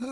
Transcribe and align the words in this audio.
Djelilindi 0.00 0.08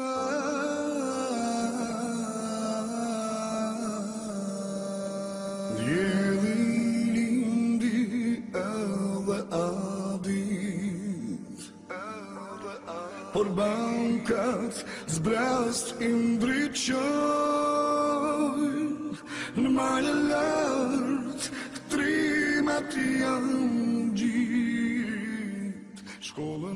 edhe 8.52 9.38
adit 9.60 11.60
Por 13.32 13.48
bankat 13.56 14.84
zbrast 15.08 15.96
indriqoj 16.04 17.00
Në 19.56 19.68
majë 19.72 20.12
lartë 20.28 21.48
trimat 21.88 22.92
janë 22.92 24.12
gjit. 24.20 25.96
Shkollë 26.28 26.67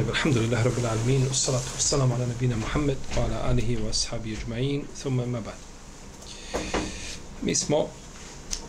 طيب 0.00 0.08
الحمد 0.08 0.36
لله 0.36 0.62
رب 0.62 0.78
العالمين 0.78 1.26
والصلاة 1.26 1.66
والسلام 1.74 2.12
على 2.12 2.26
نبينا 2.26 2.56
محمد 2.56 2.96
وعلى 3.16 3.50
آله 3.50 3.84
وأصحابه 3.84 4.36
أجمعين 4.42 4.86
ثم 5.04 5.16
ما 5.16 5.40
بعد 5.40 5.60
Mi 7.42 7.54
smo 7.54 7.88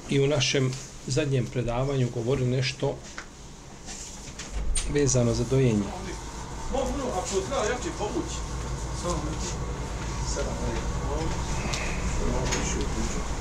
i 0.09 0.19
u 0.19 0.27
našem 0.27 0.71
zadnjem 1.07 1.45
predavanju 1.45 2.09
govorili 2.13 2.47
nešto 2.49 2.95
vezano 4.93 5.33
za 5.33 5.43
dojenje. 5.43 5.87
Mogu, 6.71 6.91
ako 7.17 7.41
treba 7.47 7.63
ja 7.63 7.77
ću 7.83 7.89
pomoći. 7.99 8.37
Samo, 9.01 9.15
sada, 10.33 10.49
sada, 13.09 13.40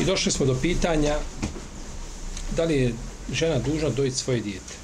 I 0.00 0.04
došli 0.04 0.32
smo 0.32 0.46
do 0.46 0.56
pitanja 0.62 1.16
da 2.56 2.64
li 2.64 2.74
je 2.76 2.94
žena 3.32 3.58
dužna 3.58 3.88
dojiti 3.88 4.16
svoje 4.16 4.40
dijete. 4.40 4.74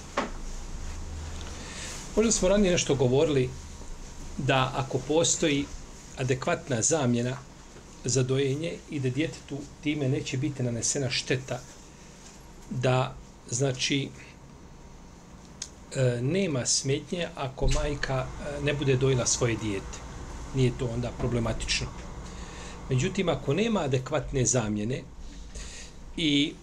Možda 2.17 2.33
smo 2.33 2.49
ranije 2.49 2.73
nešto 2.73 2.95
govorili 2.95 3.51
da 4.39 4.73
ako 4.75 4.99
postoji 4.99 5.65
adekvatna 6.17 6.83
zamjena 6.83 7.37
za 8.05 8.23
dojenje 8.23 8.73
i 8.91 9.01
da 9.01 9.11
djetetu 9.11 9.59
time 9.83 10.09
neće 10.09 10.37
biti 10.37 10.63
nanesena 10.63 11.11
šteta 11.11 11.61
da 12.71 13.15
znači 13.51 14.09
e, 15.95 16.19
nema 16.23 16.67
smetnje 16.67 17.29
ako 17.35 17.69
majka 17.69 18.27
e, 18.41 18.61
ne 18.61 18.75
bude 18.75 18.97
dojila 18.97 19.27
svoje 19.27 19.57
dijete. 19.57 19.99
Nije 20.53 20.79
to 20.79 20.87
onda 20.87 21.11
problematično. 21.11 21.87
Međutim, 22.89 23.29
ako 23.29 23.55
nema 23.55 23.81
adekvatne 23.81 24.45
zamjene 24.45 25.03
i 26.17 26.55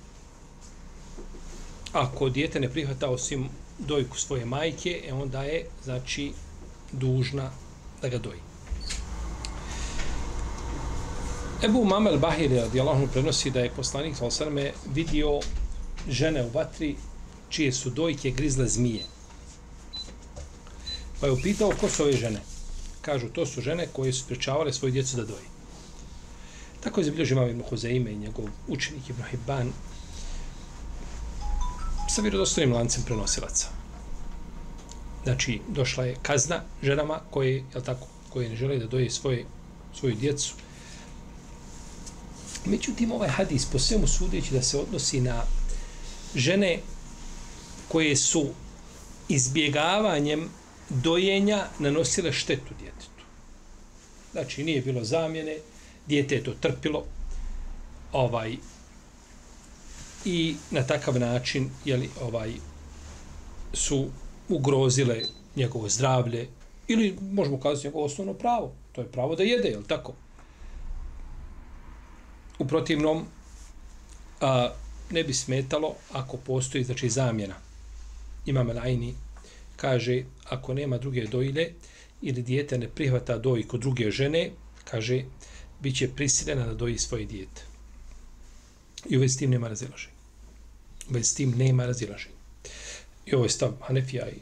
ako 1.94 2.30
dijete 2.30 2.60
ne 2.60 2.70
prihvata 2.70 3.10
osim 3.10 3.50
dojku 3.80 4.18
svoje 4.18 4.46
majke, 4.46 5.04
e 5.08 5.14
onda 5.14 5.44
je, 5.44 5.66
znači, 5.84 6.32
dužna 6.92 7.52
da 8.02 8.10
ga 8.10 8.18
doji. 8.18 8.40
Ebu 11.64 11.86
Mamel 11.86 12.18
Bahir 12.20 12.52
radijallahu 12.52 13.08
prenosi 13.08 13.52
da 13.52 13.60
je 13.60 13.72
poslanik 13.76 14.16
Salosarme 14.16 14.72
vidio 14.94 15.40
žene 16.10 16.44
u 16.44 16.50
vatri 16.50 16.96
čije 17.50 17.72
su 17.72 17.90
dojke 17.90 18.32
grizle 18.32 18.68
zmije. 18.68 19.04
Pa 21.20 21.28
je 21.28 21.32
upitao 21.32 21.72
ko 21.80 21.90
su 21.90 22.04
ove 22.04 22.14
žene. 22.14 22.42
Kažu, 23.02 23.30
to 23.30 23.46
su 23.46 23.62
žene 23.62 23.88
koje 23.94 24.14
su 24.14 24.26
pričavale 24.28 24.74
svoju 24.74 24.92
djecu 24.92 25.16
da 25.16 25.24
doji. 25.24 25.53
Tako 26.84 27.00
je 27.00 27.04
zabilježio 27.04 27.36
imam 27.36 27.50
Ibn 27.50 27.64
Huzeime 27.70 28.12
i 28.12 28.18
njegov 28.18 28.46
učenik 28.68 29.10
Ibn 29.10 29.24
Hibban 29.32 29.74
sa 32.10 32.22
vjerodostojnim 32.22 32.76
lancem 32.76 33.04
prenosilaca. 33.04 33.68
Znači, 35.24 35.62
došla 35.70 36.06
je 36.06 36.16
kazna 36.22 36.62
ženama 36.84 37.20
koje, 37.32 37.54
je 37.56 37.84
tako, 37.86 38.08
koje 38.30 38.50
ne 38.50 38.56
žele 38.56 38.78
da 38.78 38.88
doje 38.88 39.10
svoje, 39.10 39.46
svoju 40.00 40.16
djecu. 40.16 40.54
Međutim, 42.66 43.12
ovaj 43.12 43.30
hadis 43.30 43.66
po 43.66 43.80
svemu 43.80 44.08
sudeći 44.08 44.54
da 44.54 44.62
se 44.62 44.78
odnosi 44.78 45.22
na 45.22 45.44
žene 46.36 46.80
koje 47.88 48.16
su 48.16 48.50
izbjegavanjem 49.30 50.50
dojenja 50.90 51.68
nanosile 51.80 52.34
štetu 52.34 52.74
djetetu. 52.80 53.24
Znači, 54.32 54.64
nije 54.64 54.82
bilo 54.82 55.04
zamjene, 55.04 55.58
dijete 56.08 56.36
je 56.36 56.44
to 56.44 56.54
trpilo 56.54 57.04
ovaj 58.12 58.56
i 60.26 60.56
na 60.72 60.84
takav 60.84 61.20
način 61.20 61.70
jeli, 61.86 62.10
ovaj 62.22 62.52
su 63.74 64.08
ugrozile 64.50 65.22
njegovo 65.56 65.90
zdravlje 65.90 66.48
ili 66.88 67.18
možemo 67.32 67.60
kazati 67.60 67.88
njegovo 67.88 68.06
osnovno 68.06 68.34
pravo 68.34 68.72
to 68.92 69.02
je 69.02 69.12
pravo 69.12 69.36
da 69.36 69.44
jede, 69.44 69.70
je 69.70 69.78
li 69.78 69.88
tako? 69.88 70.14
u 72.60 72.68
protivnom 72.68 73.26
a, 74.42 74.70
ne 75.12 75.24
bi 75.24 75.34
smetalo 75.34 75.96
ako 76.12 76.38
postoji 76.38 76.84
znači 76.84 77.10
zamjena 77.10 77.56
imam 78.46 78.68
Lajni 78.68 79.16
kaže 79.76 80.24
ako 80.50 80.74
nema 80.74 80.98
druge 80.98 81.28
dojile 81.28 81.68
ili 82.22 82.42
dijete 82.42 82.78
ne 82.78 82.88
prihvata 82.88 83.38
doj 83.38 83.68
kod 83.68 83.80
druge 83.80 84.12
žene 84.12 84.52
kaže 84.84 85.24
bit 85.84 85.98
će 85.98 86.08
prisiljena 86.16 86.66
da 86.66 86.74
doji 86.74 86.98
svoje 86.98 87.26
dijete. 87.26 87.62
I 89.10 89.18
uveć 89.18 89.32
s 89.32 89.38
tim 89.38 89.50
nema 89.50 89.68
razilaženja. 89.68 90.14
Uveć 91.10 91.26
s 91.26 91.34
tim 91.34 91.52
nema 91.58 91.86
razilaženja. 91.86 92.36
I 93.26 93.36
ovo 93.36 93.44
je 93.46 93.50
stav 93.50 93.74
Hanefija 93.82 94.30
i 94.30 94.40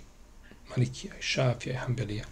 Malikija 0.69 1.13
i 1.19 1.22
Šafija 1.22 1.74
i 1.74 1.78
Hanbelija. 1.78 2.25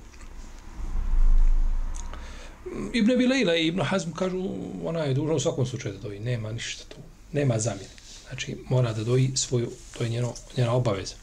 Ibn 2.94 3.18
Bilejla 3.18 3.56
i 3.56 3.68
Ibn 3.68 3.82
Hazm 3.82 4.12
kažu 4.12 4.50
ona 4.84 5.00
je 5.00 5.14
dužna 5.14 5.34
u 5.34 5.40
svakom 5.40 5.66
slučaju 5.66 5.94
da 5.94 6.02
doji. 6.02 6.20
Nema 6.20 6.52
ništa 6.52 6.84
tu. 6.90 6.98
Nema 7.32 7.60
zamjene. 7.60 7.90
Znači 8.28 8.58
mora 8.70 8.94
da 8.94 9.04
doji 9.04 9.32
svoju, 9.36 9.72
to 9.98 10.04
je 10.04 10.10
njeno, 10.10 10.34
njena 10.58 10.74
obaveza. 10.74 11.16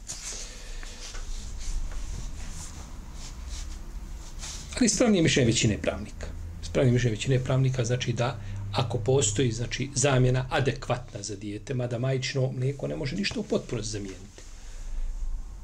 Ali 4.76 4.86
ispravnije 4.86 5.22
mišljenje 5.22 5.46
većine 5.46 5.78
pravnika 5.82 6.35
ispravni 6.76 6.92
mišljenje 6.92 7.16
većine 7.16 7.44
pravnika 7.44 7.84
znači 7.84 8.12
da 8.12 8.36
ako 8.72 8.98
postoji 8.98 9.52
znači 9.52 9.88
zamjena 9.94 10.46
adekvatna 10.50 11.22
za 11.22 11.36
dijete, 11.36 11.74
mada 11.74 11.98
majčno 11.98 12.52
mlijeko 12.52 12.86
ne 12.86 12.96
može 12.96 13.16
ništa 13.16 13.40
u 13.40 13.42
potpunosti 13.42 13.90
zamijeniti. 13.90 14.42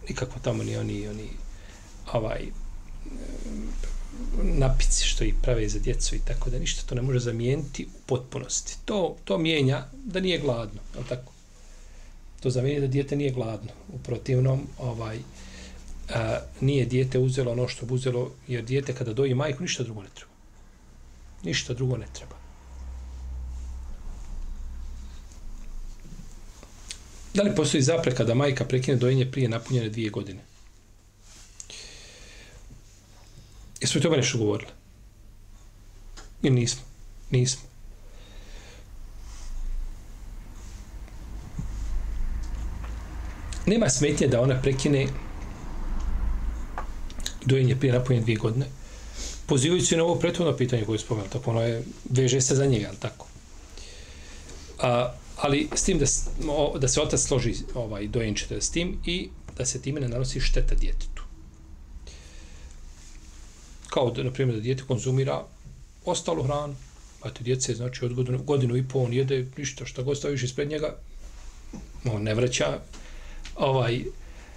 Nikako 0.09 0.39
tamo 0.43 0.63
ni 0.63 0.77
oni, 0.77 1.09
oni 1.09 1.29
ovaj 2.13 2.41
napici 4.43 5.05
što 5.05 5.25
i 5.25 5.35
prave 5.43 5.69
za 5.69 5.79
djecu 5.79 6.15
i 6.15 6.21
tako 6.25 6.51
da 6.51 6.59
ništa 6.59 6.83
to 6.87 6.95
ne 6.95 7.03
može 7.03 7.19
zamijeniti 7.19 7.85
u 7.85 7.99
potpunosti. 8.07 8.77
To, 8.85 9.17
to 9.25 9.39
mijenja 9.39 9.85
da 10.05 10.21
nije 10.21 10.39
gladno, 10.39 10.81
je 10.99 11.05
tako? 11.09 11.33
To 12.41 12.51
zamijenja 12.51 12.81
da 12.81 12.87
dijete 12.87 13.17
nije 13.17 13.31
gladno. 13.31 13.71
U 13.95 13.99
protivnom, 13.99 14.67
ovaj, 14.79 15.19
a, 16.09 16.39
nije 16.61 16.85
dijete 16.85 17.19
uzelo 17.19 17.53
ono 17.53 17.69
što 17.69 17.87
bi 17.87 17.95
uzelo, 17.95 18.31
jer 18.49 18.65
dijete 18.65 18.95
kada 18.95 19.13
doji 19.13 19.35
majku, 19.35 19.63
ništa 19.63 19.83
drugo 19.83 20.03
ne 20.03 20.09
treba. 20.15 20.32
Ništa 21.43 21.75
drugo 21.75 21.97
ne 21.97 22.07
treba. 22.13 22.37
Da 27.35 27.43
li 27.43 27.55
postoji 27.57 27.83
zapreka 27.83 28.25
da 28.25 28.35
majka 28.35 28.65
prekine 28.65 28.97
dojenje 28.97 29.31
prije 29.31 29.49
napunjene 29.49 29.89
dvije 29.89 30.11
godine? 30.11 30.41
Jesmo 33.81 34.01
to 34.01 34.17
nešto 34.17 34.39
govorili? 34.39 34.71
Ili 36.43 36.55
nismo? 36.55 36.83
Nismo. 37.31 37.63
Nema 43.67 43.89
smetnje 43.89 44.27
da 44.27 44.41
ona 44.41 44.61
prekine 44.63 45.07
dojenje 47.45 47.77
prije 47.77 47.95
napunjene 47.95 48.25
dvije 48.25 48.39
godine, 48.39 48.67
pozivajući 49.53 49.97
na 49.97 50.05
ovo 50.05 50.15
prethodno 50.15 50.57
pitanje 50.57 50.85
koje 50.85 50.95
je 50.95 51.01
spomenuo, 51.01 51.29
tako 51.29 51.45
pa 51.45 51.51
ono 51.51 51.61
je, 51.61 51.83
veže 52.11 52.41
se 52.41 52.55
za 52.55 52.67
njega, 52.67 52.91
tako. 53.01 53.27
A, 54.79 55.13
ali 55.37 55.69
s 55.75 55.85
tim 55.85 55.99
da, 55.99 56.07
da 56.79 56.89
se 56.89 57.01
otac 57.01 57.21
složi 57.21 57.55
ovaj, 57.75 58.07
dojenčete 58.07 58.61
s 58.61 58.71
tim 58.71 58.97
i 59.07 59.29
da 59.59 59.67
se 59.67 59.83
time 59.83 60.01
ne 60.01 60.09
nanosi 60.09 60.41
šteta 60.41 60.75
djetetu. 60.75 61.23
Kao, 63.89 64.11
da, 64.11 64.23
na 64.23 64.33
primjer, 64.33 64.57
da 64.57 64.63
djete 64.63 64.83
konzumira 64.89 65.45
ostalu 66.05 66.43
hranu, 66.43 66.75
A 67.23 67.31
te 67.31 67.45
djece, 67.45 67.75
znači, 67.75 68.05
od 68.05 68.15
godinu, 68.15 68.43
godinu 68.43 68.77
i 68.77 68.83
pol 68.89 69.05
on 69.05 69.13
jede 69.13 69.47
ništa, 69.57 69.87
šta 69.87 70.03
god 70.03 70.19
staviš 70.19 70.43
ispred 70.43 70.69
njega, 70.69 70.97
on 72.05 72.23
ne 72.23 72.35
vraća 72.35 72.81
ovaj, 73.57 74.01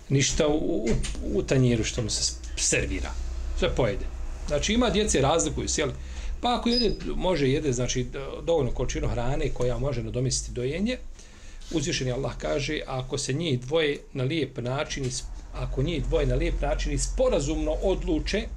ništa 0.09 0.47
u, 0.47 0.56
u, 0.56 0.89
u 1.33 1.44
tanjiru 1.44 1.83
što 1.83 2.01
mu 2.01 2.09
se 2.09 2.33
servira. 2.57 3.12
Sve 3.59 3.69
pojede. 3.75 4.15
Znači, 4.47 4.74
ima 4.74 4.89
djece 4.89 5.21
razlikuju 5.21 5.68
se, 5.68 5.81
jel? 5.81 5.92
Pa 6.42 6.56
ako 6.56 6.69
jede, 6.69 6.95
može 7.15 7.50
jede, 7.50 7.74
znači, 7.74 8.07
dovoljno 8.44 8.71
količinu 8.71 9.07
hrane 9.07 9.50
koja 9.50 9.77
može 9.77 10.03
nadomestiti 10.03 10.51
dojenje, 10.51 10.97
uzvišeni 11.71 12.12
Allah 12.12 12.38
kaže, 12.38 12.80
ako 12.88 13.18
se 13.18 13.33
njih 13.33 13.59
dvoje 13.59 14.00
na 14.13 14.24
lijep 14.24 14.57
način, 14.57 15.09
ako 15.53 15.83
njih 15.83 16.03
dvoje 16.03 16.25
na 16.25 16.36
lijep 16.36 16.62
način 16.62 16.94
i 16.94 16.97
sporazumno 16.97 17.71
odluče 17.71 18.47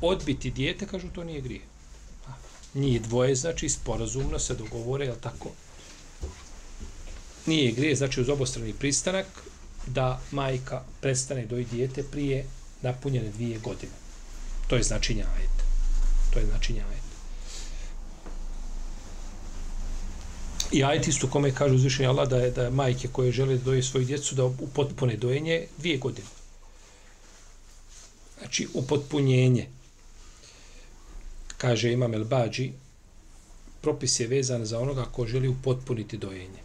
odbiti 0.00 0.50
dijete, 0.50 0.86
kažu, 0.86 1.08
to 1.08 1.24
nije 1.24 1.40
grije. 1.40 1.60
Njih 2.74 3.02
dvoje, 3.02 3.34
znači, 3.34 3.68
sporazumno 3.68 4.38
se 4.38 4.54
dogovore, 4.54 5.04
jel 5.04 5.16
tako? 5.20 5.50
Nije 7.46 7.72
grije, 7.72 7.96
znači, 7.96 8.20
uz 8.20 8.28
obostrani 8.28 8.72
pristanak, 8.72 9.26
da 9.86 10.20
majka 10.30 10.82
prestane 11.00 11.46
doji 11.46 11.64
dijete 11.64 12.02
prije 12.02 12.44
napunjene 12.82 13.30
dvije 13.30 13.58
godine. 13.58 13.99
To 14.70 14.76
je 14.76 14.82
značenje 14.82 15.24
ajeta. 15.36 15.64
To 16.30 16.38
je 16.38 16.46
značenje 16.46 16.80
ajeta. 16.80 17.00
I 20.72 20.84
ajeti 20.84 21.12
su 21.12 21.28
kome 21.30 21.54
kaže 21.54 21.74
uzvišenje 21.74 22.08
Allah 22.08 22.28
da 22.28 22.36
je, 22.36 22.50
da 22.50 22.62
je 22.62 22.70
majke 22.70 23.08
koje 23.08 23.32
žele 23.32 23.56
da 23.56 23.64
doje 23.64 23.82
svoju 23.82 24.06
djecu 24.06 24.34
da 24.34 24.44
upotpune 24.44 25.16
dojenje 25.16 25.66
dvije 25.78 25.98
godine. 25.98 26.28
Znači, 28.38 28.68
upotpunjenje. 28.74 29.66
Kaže 31.58 31.92
Imam 31.92 32.14
El 32.14 32.24
Bađi, 32.24 32.72
propis 33.80 34.20
je 34.20 34.26
vezan 34.26 34.64
za 34.66 34.78
onoga 34.78 35.04
ko 35.04 35.26
želi 35.26 35.48
upotpuniti 35.48 36.16
dojenje. 36.16 36.62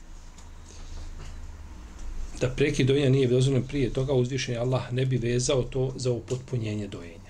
Da 2.41 2.49
prekid 2.49 2.87
dojenja 2.87 3.09
nije 3.09 3.27
dozvoljen 3.27 3.67
prije 3.67 3.93
toga, 3.93 4.13
uzvišenje 4.13 4.57
Allah 4.57 4.93
ne 4.93 5.05
bi 5.05 5.17
vezao 5.17 5.63
to 5.63 5.93
za 5.95 6.11
upotpunjenje 6.11 6.87
dojenja. 6.87 7.24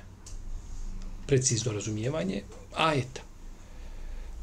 Precizno 1.28 1.72
razumijevanje 1.72 2.42
ajeta. 2.76 3.22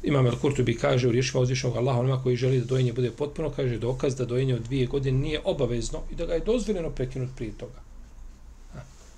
Imam 0.03 0.27
El 0.27 0.35
Kurtubi 0.35 0.77
kaže 0.77 1.07
u 1.07 1.11
riječima 1.11 1.41
uzvišenog 1.41 1.77
Allaha 1.77 1.99
onima 1.99 2.23
koji 2.23 2.35
želi 2.35 2.59
da 2.59 2.65
dojenje 2.65 2.93
bude 2.93 3.11
potpuno, 3.11 3.49
kaže 3.49 3.77
dokaz 3.77 4.15
da 4.15 4.25
dojenje 4.25 4.55
od 4.55 4.61
dvije 4.61 4.87
godine 4.87 5.17
nije 5.17 5.41
obavezno 5.45 6.01
i 6.11 6.15
da 6.15 6.25
ga 6.25 6.33
je 6.33 6.39
dozvoljeno 6.39 6.89
prekinuti 6.89 7.31
prije 7.35 7.51
toga. 7.57 7.81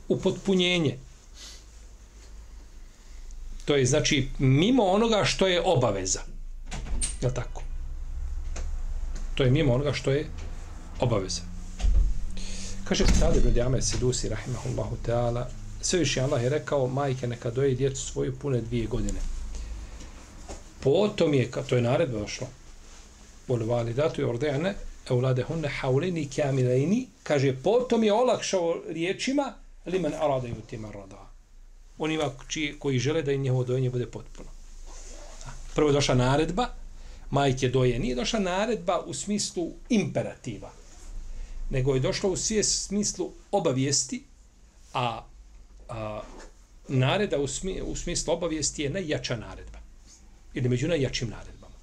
U 0.07 0.19
potpunjenje. 0.19 0.97
To 3.65 3.75
je 3.75 3.85
znači 3.85 4.27
mimo 4.39 4.83
onoga 4.83 5.23
što 5.23 5.47
je 5.47 5.61
obaveza. 5.65 6.19
Je 7.21 7.33
tako? 7.33 7.61
To 9.35 9.43
je 9.43 9.51
mimo 9.51 9.73
onoga 9.73 9.93
što 9.93 10.11
je 10.11 10.27
obaveza. 10.99 11.41
Kaže 12.83 13.03
Ktade 13.05 13.39
bin 13.39 13.53
Djame 13.53 13.81
Sedusi, 13.81 14.29
rahimahullahu 14.29 14.97
ta'ala, 15.05 15.45
Sveviši 15.85 16.19
Allah 16.19 16.43
je 16.43 16.49
rekao, 16.49 16.87
majke 16.87 17.27
neka 17.27 17.51
doje 17.51 17.75
djecu 17.75 18.01
svoju 18.01 18.35
pune 18.39 18.61
dvije 18.61 18.87
godine 18.87 19.19
potom 20.85 21.33
je, 21.33 21.51
to 21.69 21.75
je 21.75 21.81
naredba 21.81 22.19
došlo, 22.19 22.47
bol 23.47 23.63
validatu 23.65 24.21
i 24.21 24.23
ordejane, 24.23 24.75
eulade 25.09 25.43
hunne 25.43 25.69
haulini 25.81 26.27
kaže, 27.23 27.55
potom 27.63 28.03
je 28.03 28.13
olakšao 28.13 28.75
riječima, 28.89 29.53
limen 29.85 30.13
arada 30.13 30.47
ju 30.47 30.61
tima 30.69 30.91
rada. 30.91 31.25
Onima 31.97 32.29
čiji, 32.47 32.75
koji 32.79 32.99
žele 32.99 33.21
da 33.21 33.31
im 33.31 33.41
njehovo 33.41 33.63
dojenje 33.63 33.89
bude 33.89 34.05
potpuno. 34.05 34.49
Prvo 35.75 35.89
je 35.89 35.93
došla 35.93 36.15
naredba, 36.15 36.67
majke 37.31 37.69
doje. 37.69 37.99
Nije 37.99 38.15
došla 38.15 38.39
naredba 38.39 38.99
u 38.99 39.13
smislu 39.13 39.71
imperativa, 39.89 40.71
nego 41.69 41.93
je 41.95 41.99
došla 41.99 42.29
u 42.29 42.35
smislu 42.63 43.31
obavijesti, 43.51 44.23
a, 44.93 45.25
a 45.89 46.21
nareda 46.87 47.37
u, 47.37 47.47
smi, 47.47 47.81
u 47.81 47.95
smislu 47.95 48.33
obavijesti 48.33 48.83
je 48.83 48.89
najjača 48.89 49.35
naredba 49.35 49.79
ili 50.53 50.69
među 50.69 50.87
najjačim 50.87 51.29
naredbama. 51.29 51.75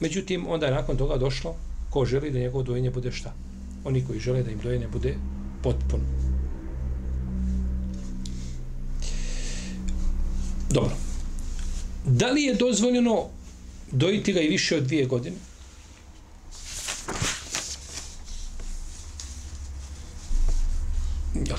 Međutim, 0.00 0.46
onda 0.48 0.66
je 0.66 0.72
nakon 0.72 0.96
toga 0.96 1.16
došlo 1.16 1.56
ko 1.90 2.04
želi 2.04 2.30
da 2.30 2.38
njegovo 2.38 2.62
dojenje 2.62 2.90
bude 2.90 3.12
šta? 3.12 3.34
Oni 3.84 4.04
koji 4.06 4.20
žele 4.20 4.42
da 4.42 4.50
im 4.50 4.58
dojenje 4.58 4.88
bude 4.88 5.16
potpuno. 5.62 6.04
Dobro. 10.70 10.96
Da 12.04 12.30
li 12.30 12.42
je 12.42 12.54
dozvoljeno 12.54 13.28
dojiti 13.90 14.32
ga 14.32 14.40
i 14.40 14.48
više 14.48 14.76
od 14.76 14.84
dvije 14.84 15.06
godine? 15.06 15.36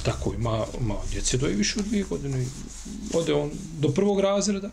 Tako 0.03 0.33
ima, 0.33 0.65
ima 0.81 0.95
djece 1.11 1.38
doje 1.38 1.55
više 1.55 1.79
od 1.79 1.85
dvije 1.85 2.03
godine. 2.03 2.45
Ode 3.13 3.33
on 3.33 3.51
do 3.79 3.89
prvog 3.89 4.19
razreda. 4.19 4.69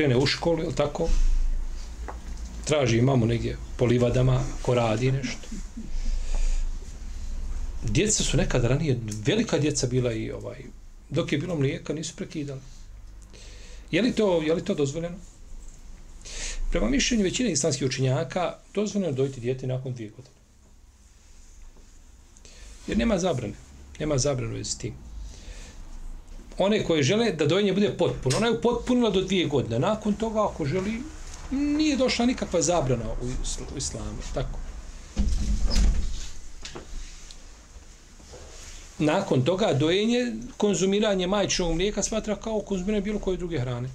krene 0.00 0.16
u 0.16 0.26
školu, 0.26 0.62
jel 0.62 0.72
tako? 0.72 1.08
Traži 2.64 2.98
imamo 2.98 3.26
negdje 3.26 3.56
po 3.76 3.84
livadama, 3.84 4.44
ko 4.62 4.74
radi 4.74 5.12
nešto. 5.12 5.48
Djeca 7.82 8.22
su 8.24 8.36
nekada 8.36 8.68
ranije, 8.68 9.00
velika 9.26 9.58
djeca 9.58 9.86
bila 9.86 10.12
i 10.12 10.30
ovaj, 10.30 10.58
dok 11.10 11.32
je 11.32 11.38
bilo 11.38 11.56
mlijeka, 11.56 11.92
nisu 11.92 12.16
prekidali. 12.16 12.60
Je 13.90 14.02
li 14.02 14.12
to, 14.12 14.42
je 14.42 14.54
li 14.54 14.64
to 14.64 14.74
dozvoljeno? 14.74 15.16
Prema 16.70 16.88
mišljenju 16.88 17.24
većine 17.24 17.52
islamskih 17.52 17.86
učinjaka, 17.86 18.54
dozvoljeno 18.74 19.12
dojiti 19.12 19.40
djete 19.40 19.66
nakon 19.66 19.92
dvije 19.92 20.10
godine. 20.10 20.39
Jer 22.86 22.98
nema 22.98 23.18
zabrane. 23.18 23.54
Nema 23.98 24.18
zabrane 24.18 24.64
s 24.64 24.78
tim 24.78 24.94
one 26.64 26.84
koje 26.84 27.02
žele 27.02 27.32
da 27.32 27.46
dojenje 27.46 27.72
bude 27.72 27.92
potpuno. 27.98 28.36
Ona 28.36 28.46
je 28.46 28.60
potpunila 28.60 29.10
do 29.10 29.22
dvije 29.22 29.46
godine. 29.46 29.78
Nakon 29.78 30.14
toga, 30.14 30.44
ako 30.44 30.64
želi, 30.64 31.02
nije 31.50 31.96
došla 31.96 32.26
nikakva 32.26 32.62
zabrana 32.62 33.04
u 33.72 33.76
islamu. 33.76 34.18
Tako. 34.34 34.58
Nakon 38.98 39.44
toga, 39.44 39.72
dojenje, 39.72 40.32
konzumiranje 40.56 41.26
majčinog 41.26 41.74
mlijeka 41.74 42.02
smatra 42.02 42.36
kao 42.36 42.60
konzumiranje 42.60 43.02
bilo 43.02 43.18
koje 43.18 43.36
druge 43.36 43.58
hrane. 43.58 43.88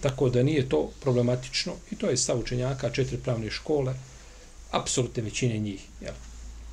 Tako 0.00 0.28
da 0.28 0.42
nije 0.42 0.68
to 0.68 0.90
problematično. 1.00 1.72
I 1.90 1.96
to 1.96 2.06
je 2.06 2.16
stav 2.16 2.38
učenjaka 2.38 2.90
četiri 2.90 3.16
pravne 3.16 3.50
škole. 3.50 3.94
Apsolutne 4.72 5.22
većine 5.22 5.58
njih. 5.58 5.80
Jel? 6.00 6.14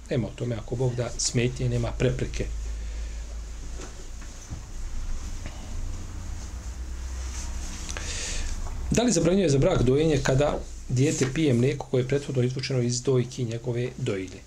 Nema 0.09 0.27
o 0.27 0.31
tome, 0.35 0.55
ako 0.55 0.75
Bog 0.75 0.95
da 0.95 1.11
smetje, 1.17 1.69
nema 1.69 1.91
prepreke. 1.91 2.45
Da 8.91 9.03
li 9.03 9.11
zabranjuje 9.11 9.49
za 9.49 9.57
brak 9.57 9.83
dojenje 9.83 10.19
kada 10.23 10.59
dijete 10.89 11.25
pije 11.33 11.53
mlijeko 11.53 11.87
koje 11.91 12.01
je 12.01 12.07
prethodno 12.07 12.43
izvučeno 12.43 12.81
iz 12.81 13.01
dojki 13.01 13.43
njegove 13.43 13.89
dojilje? 13.97 14.39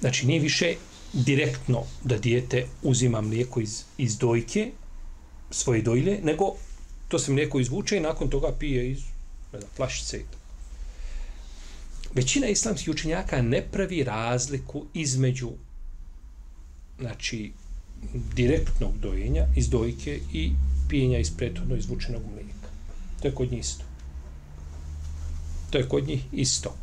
Znači, 0.00 0.26
nije 0.26 0.40
više 0.40 0.74
direktno 1.12 1.82
da 2.04 2.18
dijete 2.18 2.66
uzima 2.82 3.20
mlijeko 3.20 3.60
iz, 3.60 3.82
iz 3.98 4.18
dojke, 4.18 4.70
svoje 5.50 5.82
dojilje, 5.82 6.20
nego 6.22 6.54
to 7.08 7.18
se 7.18 7.32
mlijeko 7.32 7.60
izvuče 7.60 7.96
i 7.96 8.00
nakon 8.00 8.30
toga 8.30 8.52
pije 8.58 8.90
iz 8.90 8.98
ne 9.52 9.60
znam, 9.60 9.70
flašice 9.76 10.16
i 10.16 10.22
tako. 10.30 10.43
Većina 12.14 12.46
islamskih 12.46 12.88
učenjaka 12.88 13.42
ne 13.42 13.62
pravi 13.72 14.04
razliku 14.04 14.86
između 14.94 15.50
znači 16.98 17.52
direktnog 18.34 18.98
dojenja 18.98 19.46
iz 19.56 19.68
dojke 19.68 20.20
i 20.32 20.52
pijenja 20.88 21.18
iz 21.18 21.36
prethodno 21.36 21.76
izvučenog 21.76 22.22
mlijeka. 22.32 22.68
To 23.22 23.28
je 23.28 23.34
kod 23.34 23.52
njih 23.52 23.60
isto. 23.60 23.84
To 25.70 25.78
je 25.78 25.88
kod 25.88 26.08
njih 26.08 26.24
isto. 26.32 26.76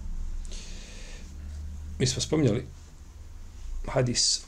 Mi 2.00 2.08
smo 2.08 2.22
spominjali 2.22 2.66
hadis 3.88 4.42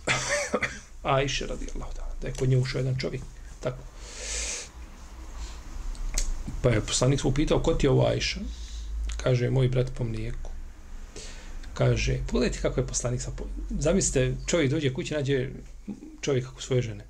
Ajše 1.03 1.47
radi 1.47 1.67
Allah 1.75 1.89
da 2.21 2.27
je 2.27 2.33
kod 2.33 2.49
nje 2.49 2.57
ušao 2.57 2.79
jedan 2.79 2.99
čovjek. 2.99 3.21
Tako. 3.59 3.77
Pa 6.61 6.69
je 6.69 6.81
poslanik 6.81 7.19
svoj 7.19 7.33
pitao 7.33 7.59
ko 7.59 7.73
ti 7.73 7.85
je 7.85 7.91
ovo 7.91 8.07
Ajša? 8.07 8.39
Kaže, 9.17 9.49
moj 9.49 9.67
brat 9.67 9.91
po 9.97 10.03
mlijeku 10.03 10.52
kaže, 11.73 12.19
pogledajte 12.27 12.61
kako 12.61 12.79
je 12.79 12.87
poslanik 12.87 13.21
sa... 13.21 13.31
Zamislite, 13.69 14.35
čovjek 14.47 14.71
dođe 14.71 14.93
kući, 14.93 15.13
nađe 15.13 15.49
čovjek 16.21 16.45
kako 16.45 16.61
svoje 16.61 16.81
žene. 16.81 17.05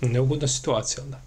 Neugodna 0.00 0.48
situacija, 0.48 1.04
onda. 1.04 1.20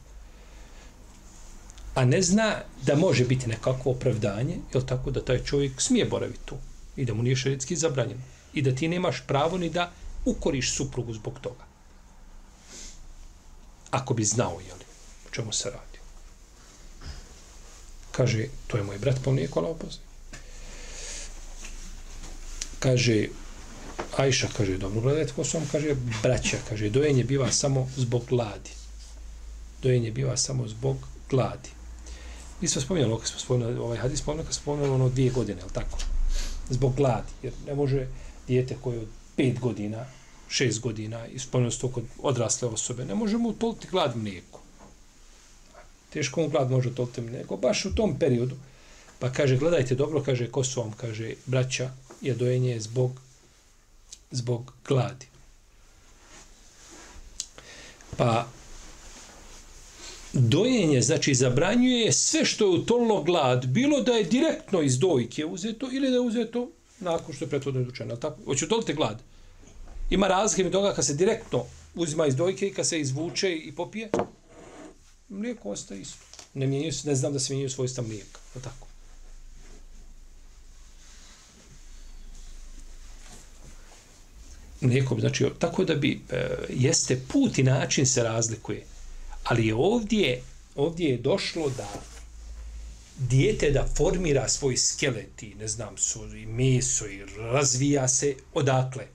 a 1.96 2.06
ne 2.06 2.22
zna 2.22 2.62
da 2.86 2.96
može 2.96 3.26
biti 3.26 3.48
nekako 3.48 3.92
opravdanje, 3.92 4.58
jel 4.74 4.84
tako 4.86 5.12
da 5.12 5.26
taj 5.26 5.44
čovjek 5.44 5.82
smije 5.82 6.06
boraviti 6.06 6.46
tu 6.46 6.56
i 6.96 7.06
da 7.06 7.14
mu 7.14 7.24
nije 7.24 7.36
šeritski 7.36 7.76
zabranjeno 7.76 8.22
i 8.54 8.62
da 8.62 8.76
ti 8.76 8.88
nemaš 8.88 9.24
pravo 9.28 9.58
ni 9.58 9.70
da 9.70 9.92
ukoriš 10.26 10.76
suprugu 10.76 11.14
zbog 11.14 11.40
toga. 11.42 11.66
Ako 13.92 14.14
bi 14.14 14.26
znao, 14.26 14.60
jel, 14.68 14.78
o 15.28 15.30
čemu 15.32 15.54
se 15.54 15.70
radi. 15.70 15.95
Kaže, 18.16 18.48
to 18.68 18.78
je 18.78 18.84
moj 18.84 18.98
brat, 18.98 19.20
pa 19.24 19.30
on 19.30 19.36
nije 19.36 19.48
kola 19.48 19.70
opozna. 19.70 20.04
Kaže, 22.80 23.28
Ajša, 24.18 24.48
kaže, 24.58 24.78
dobro, 24.78 25.02
gledajte 25.02 25.34
ko 25.34 25.44
su 25.44 25.58
vam, 25.58 25.68
kaže, 25.72 25.96
braća, 26.24 26.58
kaže, 26.70 26.90
dojenje 26.90 27.24
biva 27.24 27.52
samo 27.52 27.90
zbog 27.98 28.24
gladi. 28.30 28.72
Dojenje 29.82 30.12
biva 30.12 30.38
samo 30.38 30.68
zbog 30.68 30.98
gladi. 31.30 31.70
Mi 32.62 32.68
smo 32.68 32.82
spominjali, 32.82 33.20
kad 33.20 33.28
smo 33.28 33.40
spominjali 33.40 33.78
ovaj 33.78 33.98
hadis, 33.98 34.20
spominjali, 34.20 34.46
kad 34.46 34.56
smo 34.56 34.62
spominjali 34.62 34.96
ono 34.96 35.10
dvije 35.10 35.32
godine, 35.32 35.62
je 35.62 35.74
tako? 35.74 35.98
Zbog 36.70 36.96
gladi, 36.96 37.32
jer 37.44 37.54
ne 37.68 37.76
može 37.76 38.08
dijete 38.48 38.76
koje 38.82 39.00
od 39.00 39.08
pet 39.36 39.60
godina, 39.60 40.06
šest 40.50 40.80
godina, 40.80 41.28
i 41.28 41.40
spominjali 41.40 41.72
se 41.72 41.80
to 41.80 41.92
kod 41.92 42.04
odrasle 42.22 42.68
osobe, 42.68 43.06
ne 43.06 43.16
može 43.16 43.38
mu 43.38 43.50
utoliti 43.50 43.88
glad 43.92 44.18
mlijeko. 44.18 44.62
Teško 46.16 46.42
mu 46.42 46.50
glad 46.50 46.72
može 46.72 46.90
utoliti 46.90 47.22
nego 47.22 47.58
baš 47.58 47.86
u 47.86 47.96
tom 47.96 48.20
periodu. 48.20 48.56
Pa 49.20 49.32
kaže, 49.32 49.58
gledajte 49.58 49.96
dobro, 49.96 50.24
kaže, 50.24 50.48
ko 50.52 50.64
su 50.64 50.82
vam, 50.82 50.92
kaže, 50.92 51.34
braća, 51.46 51.90
je 52.22 52.34
dojenje 52.34 52.80
zbog 52.80 53.20
zbog 54.32 54.74
gladi. 54.88 55.28
Pa 58.18 58.48
dojenje, 60.34 61.02
znači 61.02 61.36
zabranjuje 61.36 62.12
sve 62.12 62.46
što 62.46 62.66
je 62.66 62.80
utolno 62.80 63.24
glad, 63.24 63.66
bilo 63.66 64.02
da 64.02 64.12
je 64.12 64.24
direktno 64.24 64.82
iz 64.82 65.00
dojke 65.00 65.46
uzeto 65.46 65.90
ili 65.92 66.10
da 66.10 66.16
je 66.16 66.22
uzeto 66.22 66.70
nakon 67.00 67.36
što 67.36 67.46
je 67.46 67.50
prethodno 67.50 67.82
izučeno. 67.82 68.16
Tako, 68.16 68.38
hoće 68.46 68.66
utolite 68.66 68.94
glad. 68.94 69.20
Ima 70.10 70.28
razlike 70.28 70.64
mi 70.64 70.72
toga 70.72 70.94
kad 70.94 71.06
se 71.06 71.14
direktno 71.14 71.66
uzima 71.96 72.28
iz 72.28 72.36
dojke 72.36 72.68
i 72.68 72.74
kad 72.74 72.88
se 72.88 73.00
izvuče 73.00 73.56
i 73.56 73.76
popije, 73.76 74.10
mlijeko 75.30 75.70
ostaje 75.70 76.02
isto. 76.02 76.18
Ne, 76.54 76.68
mijenju, 76.68 76.92
ne 77.04 77.16
znam 77.16 77.34
da 77.34 77.40
se 77.40 77.54
mijenju 77.54 77.70
svojstva 77.70 78.04
mlijeka. 78.04 78.40
Tako. 78.64 78.88
nekom, 84.88 85.20
znači, 85.20 85.46
tako 85.60 85.84
da 85.84 85.96
bi, 85.96 86.22
e, 86.30 86.48
jeste 86.70 87.20
put 87.28 87.58
i 87.58 87.64
način 87.64 88.06
se 88.06 88.24
razlikuje, 88.24 88.84
ali 89.44 89.68
je 89.68 89.76
ovdje, 89.76 90.42
ovdje 90.76 91.10
je 91.10 91.18
došlo 91.18 91.70
da 91.70 91.90
dijete 93.18 93.72
da 93.72 93.88
formira 93.98 94.50
svoj 94.50 94.78
skelet 94.78 95.44
i, 95.44 95.56
ne 95.56 95.68
znam, 95.68 95.98
su 95.98 96.36
i 96.36 96.46
meso 96.46 97.08
i 97.08 97.26
razvija 97.26 98.08
se 98.08 98.36
odakle? 98.54 99.08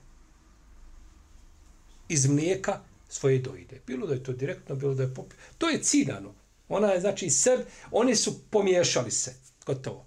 Iz 2.09 2.27
mlijeka 2.27 2.81
svoje 3.11 3.39
dojde. 3.39 3.81
Bilo 3.87 4.07
da 4.07 4.15
je 4.15 4.23
to 4.23 4.33
direktno, 4.33 4.75
bilo 4.75 4.95
da 4.95 5.03
je 5.03 5.15
pop... 5.15 5.33
To 5.59 5.69
je 5.69 5.83
ciljano. 5.83 6.35
Ona 6.69 6.93
je, 6.93 7.01
znači, 7.01 7.31
seb, 7.31 7.61
oni 7.91 8.17
su 8.17 8.51
pomiješali 8.51 9.11
se, 9.11 9.35
gotovo. 9.67 10.07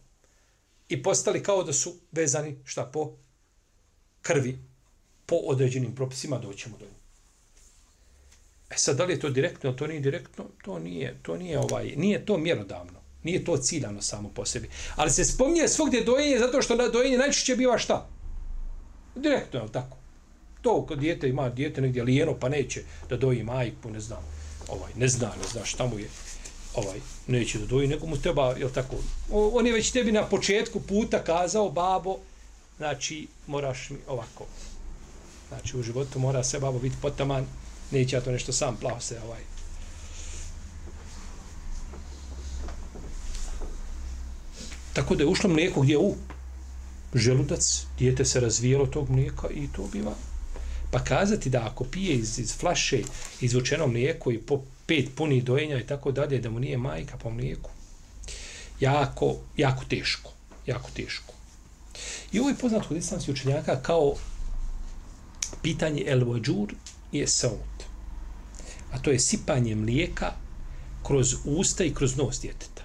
I 0.89 1.03
postali 1.03 1.43
kao 1.43 1.63
da 1.63 1.73
su 1.73 1.95
vezani, 2.11 2.57
šta, 2.65 2.85
po 2.85 3.11
krvi, 4.21 4.59
po 5.25 5.35
određenim 5.35 5.95
propisima 5.95 6.37
doćemo 6.37 6.77
do 6.77 6.85
njih. 6.85 6.95
E 8.69 8.77
sad, 8.77 8.97
da 8.97 9.05
li 9.05 9.13
je 9.13 9.19
to 9.19 9.29
direktno, 9.29 9.73
to 9.73 9.87
nije 9.87 9.99
direktno, 9.99 10.45
to 10.63 10.79
nije, 10.79 11.19
to 11.21 11.37
nije 11.37 11.59
ovaj, 11.59 11.93
nije 11.97 12.25
to 12.25 12.37
mjerodavno. 12.37 13.03
Nije 13.23 13.45
to 13.45 13.57
ciljano 13.57 14.01
samo 14.01 14.29
po 14.29 14.45
sebi. 14.45 14.69
Ali 14.95 15.11
se 15.11 15.25
spominje 15.25 15.67
svogdje 15.67 16.03
dojenje 16.03 16.39
zato 16.39 16.61
što 16.61 16.75
na 16.75 16.87
dojenje 16.87 17.17
najčešće 17.17 17.55
biva 17.55 17.77
šta? 17.77 18.09
Direktno, 19.15 19.59
je 19.59 19.71
tako? 19.71 19.97
To 20.63 20.85
kad 20.85 20.99
dijete 20.99 21.29
ima 21.29 21.49
dijete 21.49 21.81
negdje 21.81 22.03
lijeno 22.03 22.33
pa 22.39 22.49
neće 22.49 22.83
da 23.09 23.17
doji 23.17 23.43
majku, 23.43 23.89
ne 23.89 23.99
znam, 23.99 24.23
ovaj, 24.67 24.91
ne 24.95 25.07
zna, 25.07 25.27
ne 25.27 25.47
zna 25.51 25.65
šta 25.65 25.87
mu 25.87 25.99
je, 25.99 26.09
ovaj, 26.75 26.99
neće 27.27 27.59
da 27.59 27.65
doji, 27.65 27.87
nego 27.87 28.07
mu 28.07 28.17
treba, 28.17 28.55
je 28.57 28.73
tako? 28.73 28.95
On 29.31 29.67
je 29.67 29.73
već 29.73 29.91
tebi 29.91 30.11
na 30.11 30.23
početku 30.29 30.79
puta 30.79 31.23
kazao, 31.23 31.69
babo, 31.69 32.17
znači, 32.77 33.27
moraš 33.47 33.89
mi 33.89 33.97
ovako, 34.07 34.45
Znači, 35.53 35.77
u 35.77 35.83
životu 35.83 36.19
mora 36.19 36.43
se 36.43 36.59
babo 36.59 36.79
biti 36.79 36.95
potaman, 37.01 37.45
neće 37.91 38.15
ja 38.15 38.21
to 38.21 38.31
nešto 38.31 38.53
sam 38.53 38.77
plao 38.77 38.99
se 38.99 39.19
ovaj. 39.25 39.41
Tako 44.93 45.15
da 45.15 45.23
je 45.23 45.27
ušlo 45.27 45.49
mlijeko 45.49 45.81
gdje 45.81 45.97
u 45.97 46.15
želudac, 47.13 47.85
dijete 47.97 48.25
se 48.25 48.39
razvijelo 48.39 48.85
tog 48.85 49.09
mlijeka 49.09 49.47
i 49.49 49.67
to 49.75 49.87
biva. 49.91 50.15
Pa 50.93 50.99
kazati 50.99 51.49
da 51.49 51.65
ako 51.65 51.83
pije 51.83 52.15
iz, 52.15 52.39
iz 52.39 52.57
flaše 52.57 53.01
izvučeno 53.41 53.87
mlijeko 53.87 54.31
i 54.31 54.37
po 54.37 54.61
pet 54.85 55.09
puni 55.15 55.41
dojenja 55.41 55.79
i 55.79 55.87
tako 55.87 56.11
dalje, 56.11 56.39
da 56.39 56.49
mu 56.49 56.59
nije 56.59 56.77
majka 56.77 57.17
po 57.17 57.29
mlijeku, 57.29 57.69
jako, 58.79 59.35
jako 59.57 59.85
teško. 59.85 60.31
Jako 60.65 60.89
teško. 60.95 61.33
I 62.31 62.39
ovo 62.39 62.49
je 62.49 62.55
poznat 62.55 62.87
kod 62.87 62.97
islamskih 62.97 63.33
učenjaka 63.33 63.81
kao 63.81 64.15
pitanje 65.61 66.03
el 66.07 66.23
vođur 66.25 66.73
je 67.11 67.27
saut. 67.27 67.83
A 68.91 68.99
to 69.01 69.11
je 69.11 69.19
sipanje 69.19 69.75
mlijeka 69.75 70.33
kroz 71.03 71.35
usta 71.45 71.83
i 71.83 71.93
kroz 71.93 72.17
nos 72.17 72.41
djeteta. 72.41 72.83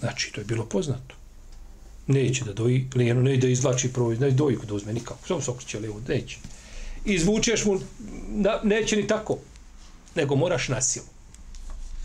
Znači, 0.00 0.32
to 0.32 0.40
je 0.40 0.44
bilo 0.44 0.66
poznato. 0.66 1.17
Neće 2.08 2.44
da 2.44 2.52
doji 2.52 2.86
lijenu, 2.94 3.22
neće 3.22 3.40
da 3.40 3.48
izvlači 3.48 3.92
proizvod, 3.92 4.20
neće 4.20 4.36
dojku 4.36 4.66
da 4.66 4.74
uzme 4.74 4.92
nikako. 4.92 5.26
Samo 5.26 5.40
se 5.40 5.50
okreće 5.50 5.78
lijevo, 5.78 6.00
neće. 6.08 6.38
Izvučeš 7.04 7.64
mu, 7.64 7.80
na, 8.28 8.60
neće 8.64 8.96
ni 8.96 9.06
tako. 9.06 9.38
Nego 10.14 10.36
moraš 10.36 10.68
na 10.68 10.80
silu. 10.80 11.06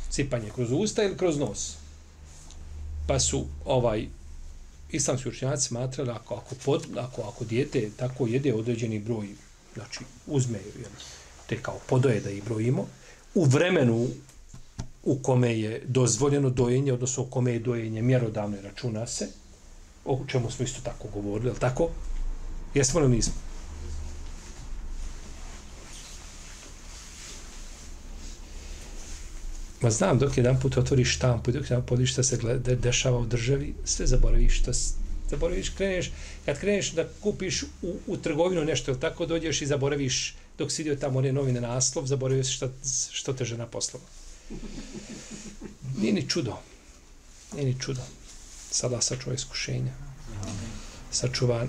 Sipanje 0.09 0.49
kroz 0.55 0.67
usta 0.71 1.03
ili 1.03 1.17
kroz 1.17 1.37
nos. 1.37 1.75
Pa 3.07 3.19
su 3.19 3.45
ovaj 3.65 4.07
islamski 4.91 5.29
učenjaci 5.29 5.67
smatrali 5.67 6.09
ako, 6.09 6.35
ako, 6.35 6.55
pod, 6.65 6.87
ako, 6.97 7.21
ako 7.21 7.45
dijete 7.45 7.89
tako 7.97 8.27
jede 8.27 8.53
određeni 8.53 8.99
broj, 8.99 9.27
znači 9.73 9.99
uzme 10.27 10.57
jel, 10.57 10.91
te 11.49 11.57
kao 11.61 11.79
podoje 11.89 12.19
da 12.19 12.29
ih 12.29 12.43
brojimo, 12.43 12.87
u 13.35 13.45
vremenu 13.45 14.07
u 15.03 15.19
kome 15.19 15.59
je 15.59 15.81
dozvoljeno 15.85 16.49
dojenje, 16.49 16.93
odnosno 16.93 17.23
u 17.23 17.25
kome 17.25 17.53
je 17.53 17.59
dojenje 17.59 18.01
mjerodavno 18.01 18.57
računa 18.61 19.07
se, 19.07 19.27
o 20.05 20.19
čemu 20.27 20.51
smo 20.51 20.65
isto 20.65 20.81
tako 20.83 21.07
govorili, 21.07 21.49
je 21.49 21.59
tako? 21.59 21.89
Jesmo 22.73 22.99
li 22.99 23.09
nismo? 23.09 23.33
Ma 29.81 29.89
znam, 29.91 30.19
dok 30.19 30.37
jedan 30.37 30.59
put 30.59 30.77
otvoriš 30.77 31.15
štampu, 31.15 31.51
dok 31.51 31.63
jedan 31.69 31.85
podiš 31.85 32.11
šta 32.11 32.23
se 32.23 32.37
gleda, 32.37 32.75
dešava 32.75 33.17
u 33.17 33.25
državi, 33.25 33.73
sve 33.85 34.07
zaboraviš, 34.07 34.59
što 34.59 34.71
zaboraviš, 35.29 35.69
kreneš, 35.69 36.11
kad 36.45 36.59
kreneš 36.59 36.91
da 36.91 37.07
kupiš 37.21 37.63
u, 37.81 37.95
u 38.07 38.17
trgovinu 38.17 38.65
nešto, 38.65 38.91
ili 38.91 38.99
tako 38.99 39.25
dođeš 39.25 39.61
i 39.61 39.65
zaboraviš, 39.65 40.35
dok 40.57 40.71
si 40.71 40.83
vidio 40.83 40.99
tamo 40.99 41.19
one 41.19 41.31
novine 41.31 41.61
naslov, 41.61 42.05
zaboraviš 42.05 42.55
šta, 42.55 42.69
što 43.11 43.33
te 43.33 43.45
žena 43.45 43.65
poslala. 43.65 44.05
Nije 45.97 46.13
ni 46.13 46.29
čudo. 46.29 46.57
Nije 47.53 47.65
ni 47.65 47.79
čudo. 47.79 48.01
Sada 48.73 49.01
sačuva 49.01 49.35
iskušenja. 49.35 49.91
Sačuva 51.11 51.65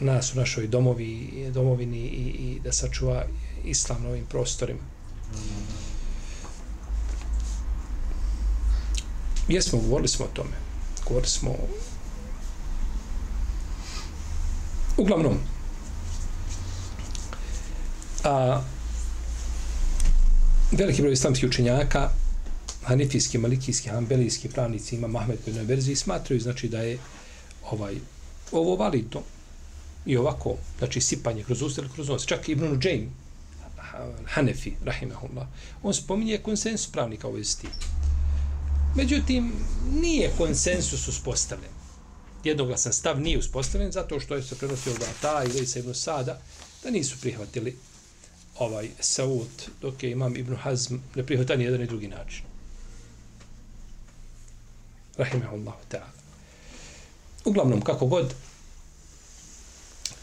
nas 0.00 0.34
u 0.34 0.36
našoj 0.36 0.66
domovi, 0.66 1.50
domovini 1.54 1.98
i, 1.98 2.24
i 2.28 2.60
da 2.64 2.72
sačuva 2.72 3.24
islam 3.64 4.02
na 4.02 4.08
ovim 4.08 4.26
prostorima. 4.26 4.80
Jesmo, 9.48 9.78
govorili 9.78 10.08
smo 10.08 10.24
o 10.24 10.28
tome. 10.28 10.56
Govorili 11.08 11.30
smo. 11.30 11.54
Uglavnom, 14.96 15.38
a, 18.24 18.62
veliki 20.72 21.02
broj 21.02 21.12
islamskih 21.12 21.48
učenjaka, 21.48 22.10
hanifijski, 22.86 23.38
malikijski, 23.38 23.88
hanbelijski 23.88 24.48
pravnici 24.48 24.96
ima 24.96 25.08
Mahmed 25.08 25.38
u 25.46 25.50
jednoj 25.50 25.64
verziji, 25.64 25.96
smatraju 25.96 26.40
znači 26.40 26.68
da 26.68 26.80
je 26.80 26.98
ovaj 27.70 27.94
ovo 28.52 28.76
validno 28.76 29.22
i 30.06 30.16
ovako, 30.16 30.56
znači 30.78 31.00
sipanje 31.00 31.44
kroz 31.44 31.62
usta 31.62 31.82
ili 31.82 31.90
kroz 31.94 32.08
nos. 32.08 32.26
Čak 32.26 32.48
Ibn 32.48 32.72
Uđajm, 32.72 33.08
Hanefi, 34.26 34.72
rahimahullah, 34.84 35.46
on 35.82 35.94
spominje 35.94 36.38
konsensus 36.38 36.92
pravnika 36.92 37.28
u 37.28 37.32
vezi 37.32 37.68
Međutim, 38.96 39.52
nije 40.00 40.30
konsensus 40.38 41.08
uspostavljen. 41.08 41.70
Jednoglasan 42.44 42.92
stav 42.92 43.20
nije 43.20 43.38
uspostavljen 43.38 43.92
zato 43.92 44.20
što 44.20 44.34
je 44.34 44.42
se 44.42 44.58
prenosio 44.58 44.92
da 44.92 45.06
ta 45.20 45.44
i 45.44 45.66
se 45.66 45.78
jedno 45.78 45.94
sada 45.94 46.40
da 46.84 46.90
nisu 46.90 47.16
prihvatili 47.20 47.76
ovaj 48.58 48.88
Saud, 49.00 49.48
dok 49.82 50.02
je 50.02 50.10
imam 50.10 50.36
Ibn 50.36 50.56
Hazm 50.56 50.96
ne 51.14 51.26
prihvata 51.26 51.56
ni 51.56 51.64
jedan 51.64 51.80
ni 51.80 51.86
drugi 51.86 52.08
način. 52.08 52.55
Rahimahullahu 55.18 55.78
ta'ala. 55.88 56.12
Uglavnom, 57.44 57.80
kako 57.80 58.06
god, 58.06 58.34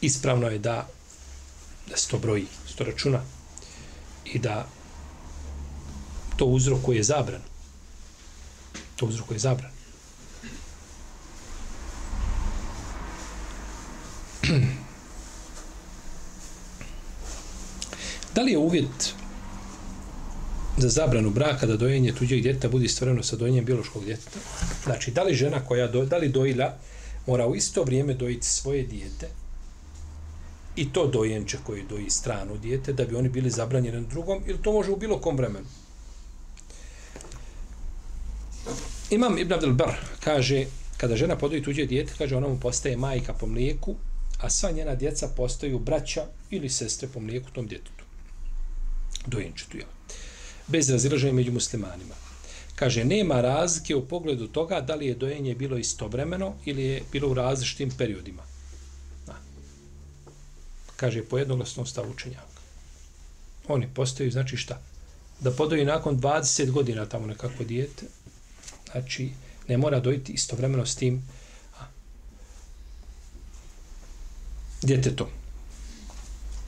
ispravno 0.01 0.47
je 0.47 0.59
da 0.59 0.87
da 1.89 1.97
se 1.97 2.07
to 2.07 2.17
broji, 2.17 2.47
se 2.67 2.75
to 2.75 2.83
računa 2.83 3.21
i 4.25 4.39
da 4.39 4.67
to 6.37 6.45
uzrokuje 6.45 7.03
zabran. 7.03 7.41
To 8.95 9.05
uzrokuje 9.05 9.39
zabran. 9.39 9.71
da 18.35 18.41
li 18.41 18.51
je 18.51 18.57
uvjet 18.57 19.13
za 20.77 20.89
zabranu 20.89 21.29
braka 21.29 21.65
da 21.65 21.77
dojenje 21.77 22.13
tuđeg 22.15 22.41
djeteta 22.41 22.69
bude 22.69 22.87
stvoreno 22.87 23.23
sa 23.23 23.35
dojenjem 23.35 23.65
biološkog 23.65 24.05
djeteta? 24.05 24.39
Znači, 24.83 25.11
da 25.11 25.23
li 25.23 25.33
žena 25.33 25.65
koja 25.65 25.87
do, 25.87 26.05
da 26.05 26.17
li 26.17 26.29
dojila 26.29 26.77
mora 27.27 27.47
u 27.47 27.55
isto 27.55 27.83
vrijeme 27.83 28.13
dojiti 28.13 28.47
svoje 28.47 28.83
dijete 28.83 29.29
i 30.75 30.93
to 30.93 31.07
dojenče 31.07 31.57
koji 31.63 31.83
doji 31.89 32.09
stranu 32.09 32.57
dijete 32.57 32.93
da 32.93 33.05
bi 33.05 33.15
oni 33.15 33.29
bili 33.29 33.49
zabranjeni 33.49 34.01
na 34.01 34.07
drugom 34.07 34.43
ili 34.47 34.61
to 34.61 34.71
može 34.71 34.91
u 34.91 34.95
bilo 34.95 35.19
kom 35.19 35.37
vremenu? 35.37 35.65
Imam 39.09 39.37
Ibn 39.37 39.53
Abdel 39.53 39.73
Bar 39.73 39.95
kaže 40.23 40.65
kada 40.97 41.15
žena 41.15 41.35
podoji 41.35 41.63
tuđe 41.63 41.85
dijete, 41.85 42.13
kaže 42.17 42.35
ona 42.35 42.47
mu 42.47 42.59
postaje 42.59 42.97
majka 42.97 43.33
po 43.33 43.47
mlijeku, 43.47 43.95
a 44.39 44.49
sva 44.49 44.71
njena 44.71 44.95
djeca 44.95 45.27
postaju 45.27 45.79
braća 45.79 46.25
ili 46.49 46.69
sestre 46.69 47.07
po 47.13 47.19
mlijeku 47.19 47.49
tom 47.51 47.67
djetetu. 47.67 48.03
Dojenčetu, 49.27 49.77
jel? 49.77 49.87
Bez 50.67 50.89
razilaženja 50.89 51.33
među 51.33 51.51
muslimanima. 51.51 52.15
Kaže, 52.75 53.05
nema 53.05 53.41
razlike 53.41 53.95
u 53.95 54.07
pogledu 54.07 54.47
toga 54.47 54.81
da 54.81 54.95
li 54.95 55.07
je 55.07 55.15
dojenje 55.15 55.55
bilo 55.55 55.77
istovremeno 55.77 56.53
ili 56.65 56.83
je 56.83 57.03
bilo 57.11 57.29
u 57.29 57.33
različitim 57.33 57.91
periodima. 57.97 58.43
Da. 59.27 59.35
Kaže, 60.95 61.23
po 61.23 61.37
jednoglasnom 61.37 61.85
stavu 61.85 62.11
učenjaka. 62.11 62.61
Oni 63.67 63.87
postaju, 63.93 64.31
znači 64.31 64.57
šta? 64.57 64.81
Da 65.39 65.51
podoji 65.51 65.85
nakon 65.85 66.19
20 66.19 66.71
godina 66.71 67.05
tamo 67.05 67.27
nekako 67.27 67.63
dijete, 67.63 68.05
znači 68.91 69.29
ne 69.67 69.77
mora 69.77 69.99
dojiti 69.99 70.33
istovremeno 70.33 70.85
s 70.85 70.95
tim 70.95 71.23
djetetom. 74.81 75.27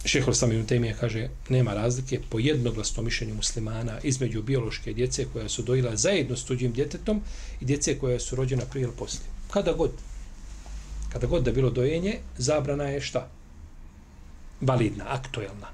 Šehol 0.05 0.33
sam 0.33 0.51
ibn 0.51 0.65
Temije 0.65 0.95
kaže, 0.99 1.29
nema 1.49 1.73
razlike 1.73 2.19
po 2.29 2.39
jednoglasnom 2.39 3.05
mišljenju 3.05 3.35
muslimana 3.35 3.99
između 4.03 4.43
biološke 4.43 4.93
djece 4.93 5.25
koja 5.33 5.49
su 5.49 5.63
dojila 5.63 5.95
zajedno 5.95 6.37
s 6.37 6.43
tuđim 6.43 6.71
djetetom 6.71 7.21
i 7.61 7.65
djece 7.65 7.99
koja 7.99 8.19
su 8.19 8.35
rođena 8.35 8.65
prije 8.65 8.83
ili 8.83 8.93
poslije. 8.97 9.25
Kada 9.51 9.73
god, 9.73 9.91
kada 11.09 11.27
god 11.27 11.43
da 11.43 11.51
bilo 11.51 11.69
dojenje, 11.69 12.17
zabrana 12.37 12.83
je 12.83 13.01
šta? 13.01 13.29
Validna, 14.61 15.05
aktuelna. 15.07 15.67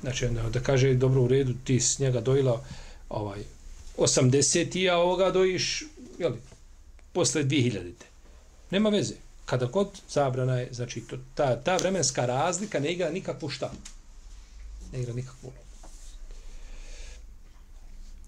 Znači, 0.00 0.26
ono, 0.26 0.50
da 0.50 0.60
kaže, 0.60 0.94
dobro 0.94 1.22
u 1.22 1.28
redu, 1.28 1.54
ti 1.64 1.80
s 1.80 1.98
njega 1.98 2.20
dojila 2.20 2.64
ovaj, 3.08 3.40
80 3.96 4.90
a 4.90 4.96
ovoga 4.96 5.30
dojiš, 5.30 5.84
jeli, 6.18 6.38
posle 7.12 7.44
2000. 7.44 7.92
Nema 8.70 8.88
veze. 8.88 9.14
Kada 9.46 9.68
kod 9.68 10.00
zabrana 10.08 10.56
je, 10.56 10.68
znači, 10.72 11.00
to, 11.00 11.16
ta, 11.34 11.56
ta 11.56 11.76
vremenska 11.76 12.26
razlika 12.26 12.80
ne 12.80 12.92
igra 12.92 13.10
nikakvu 13.10 13.48
šta. 13.48 13.72
Ne 14.92 15.00
igra 15.00 15.14
nikakvu 15.14 15.48
ulogu. 15.48 15.62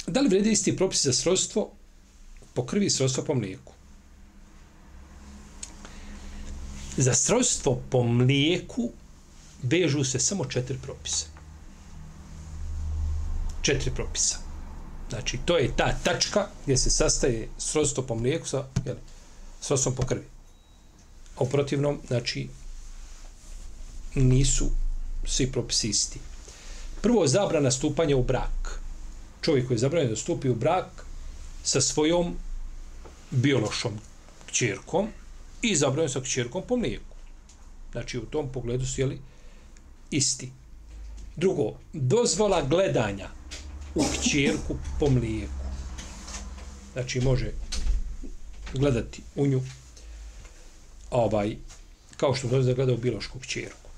Da 0.06 0.21
li 0.21 0.28
vrede 0.28 0.50
isti 0.50 0.76
propis 0.76 1.04
za 1.04 1.12
srodstvo 1.12 1.71
po 2.54 2.66
krvi 2.66 2.87
i 2.87 2.90
srodstvo 2.90 3.25
po 3.25 3.35
mlijeku? 3.35 3.73
Za 6.97 7.14
srodstvo 7.14 7.82
po 7.91 8.02
mlijeku 8.02 8.91
vežu 9.62 10.04
se 10.04 10.19
samo 10.19 10.45
četiri 10.45 10.78
propisa. 10.82 11.26
Četiri 13.62 13.91
propisa. 13.95 14.38
Znači, 15.08 15.38
to 15.45 15.56
je 15.56 15.76
ta 15.76 15.99
tačka 16.04 16.49
gdje 16.65 16.76
se 16.76 16.91
sastaje 16.91 17.49
srodstvo 17.58 18.02
po 18.02 18.15
mlijeku 18.15 18.47
sa 18.47 18.67
jel, 18.84 18.97
srodstvom 19.60 19.95
po 19.95 20.06
krvi. 20.06 20.33
A 21.36 21.44
u 21.44 21.49
protivnom, 21.49 22.00
znači, 22.06 22.49
nisu 24.14 24.70
svi 25.26 25.52
propisi 25.52 25.88
isti. 25.88 26.18
Prvo, 27.02 27.26
zabrana 27.26 27.70
stupanja 27.70 28.16
u 28.16 28.23
brak. 28.23 28.80
Čovjek 29.40 29.66
koji 29.66 29.75
je 29.75 29.78
zabranjen 29.78 30.10
da 30.10 30.16
stupi 30.16 30.49
u 30.49 30.54
brak 30.54 31.06
sa 31.62 31.80
svojom 31.80 32.36
biološom 33.30 33.99
kćerkom 34.47 35.08
i 35.62 35.76
zabranjen 35.76 36.10
sa 36.10 36.20
kćerkom 36.20 36.62
po 36.68 36.76
mlijeku. 36.76 37.16
Znači, 37.92 38.18
u 38.18 38.26
tom 38.26 38.52
pogledu 38.52 38.86
su 38.86 39.00
jeli, 39.00 39.18
isti. 40.10 40.52
Drugo, 41.36 41.73
dozvola 41.92 42.62
gledanja 42.62 43.28
u 43.94 44.04
kćerku 44.12 44.76
po 45.00 45.10
mlijeku. 45.10 45.64
Znači, 46.92 47.20
može 47.20 47.52
gledati 48.73 49.23
u 49.36 49.47
nju 49.47 49.62
ovaj, 51.14 51.56
kao 52.16 52.34
što 52.34 52.48
dozvola 52.48 52.74
gleda 52.74 52.92
u 52.92 52.96
biološku 52.96 53.38
kćerku. 53.38 53.90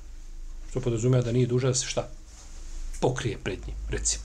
Što 0.71 0.81
podrazumija 0.81 1.23
da 1.23 1.33
nije 1.33 1.47
duža 1.47 1.69
da 1.69 1.75
se 1.75 1.87
šta? 1.87 2.09
Pokrije 3.01 3.39
pred 3.45 3.59
njim, 3.67 3.77
recimo. 3.91 4.25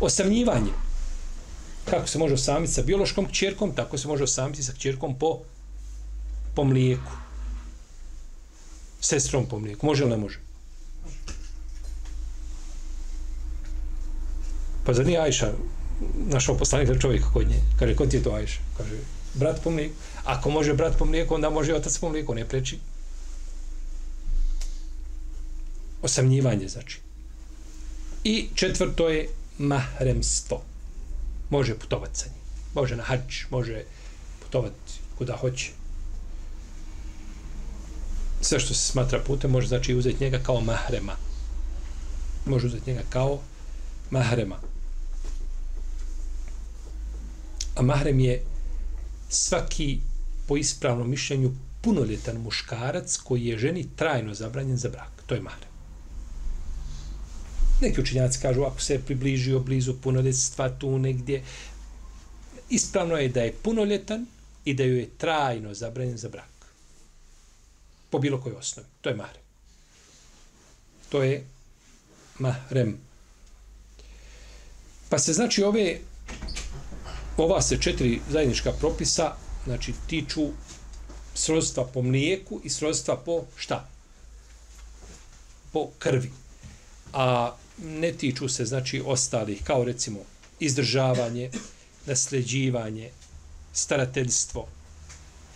Osamljivanje. 0.00 0.72
Kako 1.90 2.06
se 2.06 2.18
može 2.18 2.34
osamiti 2.34 2.72
sa 2.72 2.82
biološkom 2.82 3.26
kćerkom, 3.28 3.74
tako 3.74 3.98
se 3.98 4.08
može 4.08 4.24
osamiti 4.24 4.62
sa 4.62 4.72
kćerkom 4.72 5.18
po, 5.18 5.38
po 6.54 6.64
mlijeku. 6.64 7.12
Sestrom 9.00 9.46
po 9.46 9.58
mlijeku. 9.58 9.86
Može 9.86 10.02
ili 10.02 10.10
ne 10.10 10.16
može? 10.16 10.38
Pa 14.84 14.92
zar 14.92 15.06
nije 15.06 15.20
Ajša 15.20 15.52
našao 16.26 16.58
poslanika 16.58 16.98
čovjeka 16.98 17.30
kod 17.32 17.48
nje? 17.48 17.60
Kaže, 17.78 17.96
kod 17.96 18.10
ti 18.10 18.16
je 18.16 18.22
to 18.22 18.30
Ajša? 18.30 18.60
Kaže, 18.76 18.96
brat 19.34 19.62
po 19.64 19.70
mlijeku. 19.70 19.94
Ako 20.24 20.50
može 20.50 20.74
brat 20.74 20.98
po 20.98 21.04
mlijeku, 21.04 21.34
onda 21.34 21.50
može 21.50 21.74
otac 21.74 21.98
po 21.98 22.08
mlijeku, 22.08 22.34
ne 22.34 22.48
preči. 22.48 22.78
Osamnjivanje, 26.02 26.68
znači. 26.68 27.00
I 28.24 28.48
četvrto 28.54 29.08
je 29.08 29.28
mahremstvo. 29.58 30.62
Može 31.50 31.78
putovati 31.78 32.18
sa 32.18 32.26
njim. 32.26 32.42
Može 32.74 32.96
na 32.96 33.02
hač, 33.02 33.44
može 33.50 33.84
putovati 34.42 34.92
kuda 35.18 35.36
hoće. 35.36 35.70
Sve 38.40 38.60
što 38.60 38.74
se 38.74 38.90
smatra 38.90 39.20
putem, 39.26 39.50
može 39.50 39.68
znači 39.68 39.94
uzeti 39.94 40.24
njega 40.24 40.38
kao 40.38 40.60
mahrema. 40.60 41.16
Može 42.46 42.66
uzeti 42.66 42.90
njega 42.90 43.02
kao 43.10 43.40
mahrema. 44.10 44.56
A 47.74 47.82
mahrem 47.82 48.20
je 48.20 48.42
svaki 49.34 50.00
po 50.46 50.56
ispravnom 50.56 51.10
mišljenju 51.10 51.52
punoljetan 51.80 52.36
muškarac 52.36 53.16
koji 53.16 53.46
je 53.46 53.58
ženi 53.58 53.88
trajno 53.96 54.34
zabranjen 54.34 54.76
za 54.76 54.88
brak. 54.88 55.22
To 55.26 55.34
je 55.34 55.40
mare. 55.40 55.66
Neki 57.80 58.00
učinjaci 58.00 58.38
kažu 58.42 58.62
ako 58.62 58.80
se 58.80 58.94
je 58.94 59.00
približio 59.00 59.60
blizu 59.60 59.94
punoljetstva 60.02 60.68
tu 60.78 60.98
negdje, 60.98 61.42
ispravno 62.70 63.16
je 63.16 63.28
da 63.28 63.42
je 63.42 63.52
punoljetan 63.52 64.26
i 64.64 64.74
da 64.74 64.84
ju 64.84 64.96
je 64.96 65.08
trajno 65.18 65.74
zabranjen 65.74 66.18
za 66.18 66.28
brak. 66.28 66.52
Po 68.10 68.18
bilo 68.18 68.40
kojoj 68.40 68.56
osnovi. 68.56 68.88
To 69.00 69.08
je 69.08 69.16
mahrem. 69.16 69.42
To 71.08 71.22
je 71.22 71.46
mahrem. 72.38 72.98
Pa 75.08 75.18
se 75.18 75.32
znači 75.32 75.62
ove 75.62 75.98
ova 77.42 77.62
se 77.62 77.80
četiri 77.80 78.20
zajednička 78.30 78.72
propisa 78.72 79.32
znači 79.64 79.94
tiču 80.06 80.48
srodstva 81.34 81.84
po 81.84 82.02
mlijeku 82.02 82.60
i 82.64 82.70
srodstva 82.70 83.16
po 83.16 83.42
šta? 83.56 83.88
Po 85.72 85.88
krvi. 85.98 86.32
A 87.12 87.56
ne 87.84 88.12
tiču 88.12 88.48
se 88.48 88.64
znači 88.64 89.02
ostalih 89.06 89.64
kao 89.64 89.84
recimo 89.84 90.18
izdržavanje, 90.60 91.50
nasljeđivanje, 92.06 93.10
starateljstvo, 93.72 94.66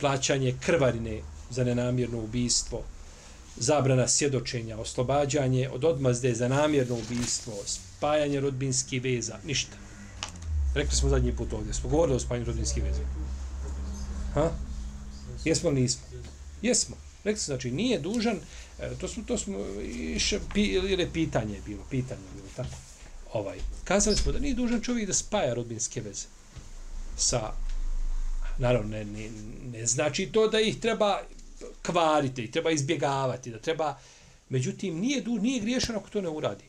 plaćanje 0.00 0.54
krvarine 0.60 1.20
za 1.50 1.64
nenamjerno 1.64 2.18
ubijstvo, 2.18 2.82
zabrana 3.56 4.08
sjedočenja, 4.08 4.78
oslobađanje 4.78 5.68
od 5.68 5.84
odmazde 5.84 6.34
za 6.34 6.48
namjerno 6.48 6.94
ubijstvo, 6.94 7.54
spajanje 7.66 8.40
rodbinskih 8.40 9.02
veza, 9.02 9.38
ništa. 9.44 9.85
Rekli 10.76 10.96
smo 10.96 11.08
zadnji 11.08 11.36
put 11.36 11.52
ovdje, 11.52 11.74
smo 11.74 11.90
govorili 11.90 12.16
o 12.16 12.20
spajanju 12.20 12.46
rodinskih 12.46 12.82
veza. 12.82 13.02
Ha? 14.34 14.50
Jesmo 15.44 15.70
li 15.70 15.80
nismo? 15.80 16.02
Jesmo. 16.62 16.96
Rekli 17.24 17.40
smo, 17.40 17.52
znači, 17.52 17.70
nije 17.70 17.98
dužan, 17.98 18.36
e, 18.78 18.90
to 19.00 19.08
smo, 19.08 19.22
to 19.26 19.38
smo, 19.38 19.58
iše, 19.92 20.40
pi, 20.54 20.62
ili 20.62 21.10
pitanje 21.12 21.54
je 21.54 21.62
bilo, 21.66 21.82
pitanje 21.90 22.20
je 22.20 22.34
bilo, 22.34 22.48
tako. 22.56 22.76
Ovaj, 23.32 23.58
kazali 23.84 24.16
smo 24.16 24.32
da 24.32 24.38
nije 24.38 24.54
dužan 24.54 24.80
čovjek 24.80 25.06
da 25.06 25.14
spaja 25.14 25.54
rodbinske 25.54 26.00
veze 26.00 26.26
sa, 27.16 27.52
naravno, 28.58 28.88
ne, 28.88 29.04
ne, 29.04 29.30
ne 29.72 29.86
znači 29.86 30.26
to 30.26 30.48
da 30.48 30.60
ih 30.60 30.80
treba 30.80 31.20
kvariti, 31.82 32.44
ih 32.44 32.50
treba 32.50 32.70
izbjegavati, 32.70 33.50
da 33.50 33.58
treba, 33.58 33.98
međutim, 34.48 35.00
nije, 35.00 35.20
du, 35.20 35.38
nije 35.38 35.60
griješan 35.60 35.96
ako 35.96 36.10
to 36.10 36.20
ne 36.20 36.28
uradi. 36.28 36.64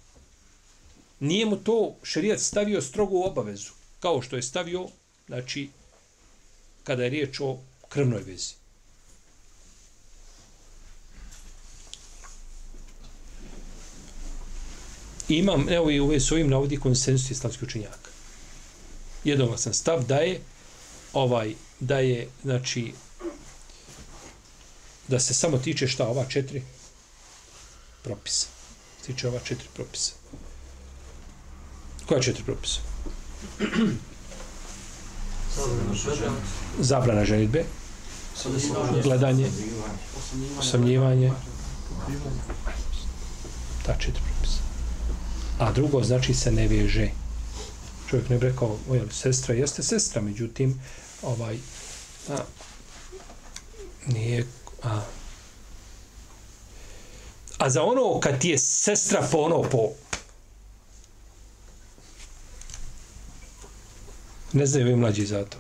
Nije 1.20 1.46
mu 1.46 1.58
to 1.58 1.96
šerijat 2.04 2.40
stavio 2.40 2.82
strogu 2.82 3.24
obavezu, 3.24 3.77
kao 4.00 4.22
što 4.22 4.36
je 4.36 4.42
stavio, 4.42 4.88
znači, 5.28 5.70
kada 6.84 7.04
je 7.04 7.10
riječ 7.10 7.40
o 7.40 7.58
krvnoj 7.90 8.22
vezi. 8.22 8.54
imam, 15.30 15.70
evo 15.70 15.92
i 15.92 16.00
uvijek 16.00 16.22
s 16.22 16.32
ovim 16.32 16.50
navodi 16.50 16.78
konsensus 16.78 17.32
islamskih 17.32 17.64
učenjaka. 17.64 18.10
Jednoglasan 19.24 19.74
stav 19.74 20.04
da 20.04 20.16
je 20.16 20.42
ovaj, 21.14 21.54
da 21.80 22.00
je, 22.00 22.30
znači, 22.44 22.94
da 25.08 25.20
se 25.20 25.34
samo 25.34 25.58
tiče 25.58 25.88
šta 25.88 26.08
ova 26.08 26.26
četiri 26.30 26.64
propisa. 28.04 28.48
Tiče 29.06 29.28
ova 29.28 29.40
četiri 29.40 29.68
propisa. 29.74 30.14
Koja 32.06 32.22
četiri 32.22 32.44
propisa? 32.44 32.97
Zabrana 36.80 37.26
ženitbe, 37.26 37.64
gledanje, 39.04 39.52
osamljivanje, 40.60 41.32
ta 43.86 43.94
četiri 44.00 44.22
propisa. 44.22 44.60
A 45.60 45.72
drugo 45.72 46.04
znači 46.04 46.34
se 46.34 46.52
ne 46.52 46.68
veže. 46.68 47.10
Čovjek 48.10 48.30
ne 48.30 48.38
bi 48.38 48.46
rekao, 48.46 48.78
oj, 48.90 49.02
sestra 49.12 49.56
jeste 49.56 49.84
sestra, 49.84 50.22
međutim, 50.22 50.82
ovaj, 51.22 51.58
a, 52.30 52.38
nije, 54.08 54.48
a, 54.84 55.02
a 57.58 57.70
za 57.70 57.84
ono 57.84 58.20
kad 58.20 58.42
ti 58.42 58.50
je 58.50 58.58
sestra 58.58 59.28
po 59.32 59.38
ono 59.38 59.62
po 59.62 59.90
ne 64.58 64.66
znaju 64.66 64.86
ovi 64.86 64.96
mlađi 64.96 65.26
za 65.26 65.46
to. 65.46 65.58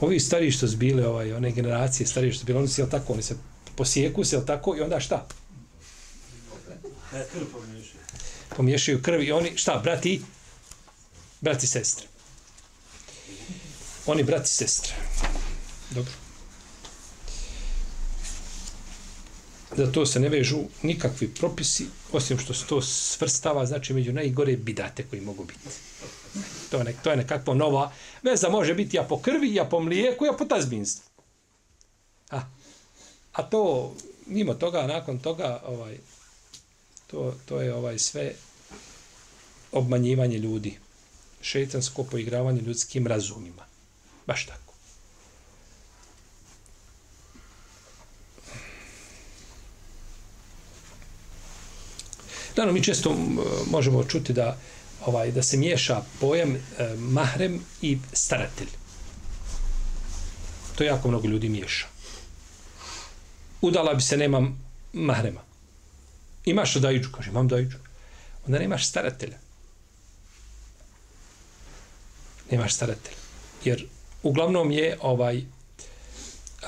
Ovi 0.00 0.20
stari 0.20 0.50
što 0.50 0.66
zbile, 0.66 1.06
ovaj, 1.06 1.32
one 1.32 1.50
generacije 1.50 2.06
stari 2.06 2.32
što 2.32 2.42
zbile, 2.42 2.58
oni 2.58 2.68
se, 2.68 2.82
jel 2.82 2.90
tako, 2.90 3.12
oni 3.12 3.22
se 3.22 3.36
posijeku 3.76 4.24
se, 4.24 4.36
jel 4.36 4.44
tako, 4.44 4.76
i 4.76 4.80
onda 4.80 5.00
šta? 5.00 5.26
Krv 7.10 7.44
pomiješaju 8.56 9.02
krv 9.02 9.22
i 9.22 9.32
oni, 9.32 9.52
šta, 9.56 9.80
brati? 9.84 10.20
Brati 11.40 11.66
sestre. 11.66 12.06
Oni 14.06 14.22
brati 14.22 14.50
sestre. 14.50 14.92
Dobro. 15.90 16.12
Za 19.76 19.92
to 19.92 20.06
se 20.06 20.20
ne 20.20 20.28
vežu 20.28 20.58
nikakvi 20.82 21.28
propisi, 21.28 21.86
osim 22.12 22.38
što 22.38 22.54
se 22.54 22.66
to 22.66 22.82
svrstava, 22.82 23.66
znači 23.66 23.92
među 23.94 24.12
najgore 24.12 24.56
bidate 24.56 25.02
koji 25.02 25.22
mogu 25.22 25.44
biti. 25.44 25.68
To 26.70 26.78
je, 26.78 26.84
nek, 26.84 26.96
to 27.02 27.10
je 27.10 27.16
nekakva 27.16 27.54
nova 27.54 27.92
veza, 28.22 28.48
može 28.48 28.74
biti 28.74 28.96
ja 28.96 29.02
po 29.02 29.18
krvi, 29.18 29.54
ja 29.54 29.64
po 29.64 29.80
mlijeku, 29.80 30.24
ja 30.24 30.32
po 30.32 30.44
tazbinstvu. 30.44 31.10
A, 32.30 32.40
a 33.32 33.42
to, 33.42 33.94
mimo 34.26 34.54
toga, 34.54 34.86
nakon 34.86 35.18
toga, 35.18 35.62
ovaj, 35.66 35.98
to, 37.06 37.34
to 37.46 37.60
je 37.60 37.74
ovaj 37.74 37.98
sve 37.98 38.32
obmanjivanje 39.72 40.38
ljudi. 40.38 40.78
Šeitansko 41.42 42.04
poigravanje 42.04 42.60
ljudskim 42.60 43.06
razumima. 43.06 43.64
Baš 44.26 44.46
tako. 44.46 44.68
Dano, 52.56 52.72
mi 52.72 52.84
često 52.84 53.16
možemo 53.70 54.04
čuti 54.04 54.32
da 54.32 54.58
ovaj 55.06 55.30
da 55.30 55.42
se 55.42 55.56
miješa 55.56 56.02
pojam 56.20 56.54
eh, 56.54 56.94
mahrem 56.96 57.60
i 57.82 57.98
staratelj. 58.12 58.68
To 60.76 60.84
jako 60.84 61.08
mnogo 61.08 61.28
ljudi 61.28 61.48
miješa. 61.48 61.86
Udala 63.60 63.94
bi 63.94 64.02
se, 64.02 64.16
nemam 64.16 64.64
mahrema. 64.92 65.40
Imaš 66.44 66.74
dajiđu? 66.74 67.08
Kaže, 67.12 67.30
imam 67.30 67.48
dajiđu. 67.48 67.76
Onda 68.46 68.58
nemaš 68.58 68.88
staratelja 68.88 69.38
nemaš 72.50 72.74
staratelja. 72.74 73.16
Jer 73.64 73.86
uglavnom 74.22 74.70
je 74.70 74.98
ovaj 75.00 75.42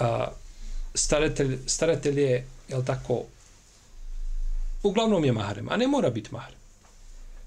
a, 0.01 0.29
staratelj, 0.95 1.59
staratelj 1.67 2.21
je, 2.21 2.47
je 2.69 2.85
tako, 2.85 3.25
uglavnom 4.83 5.25
je 5.25 5.33
mahrem, 5.33 5.69
a 5.69 5.77
ne 5.77 5.87
mora 5.87 6.11
biti 6.11 6.33
mahrem. 6.33 6.60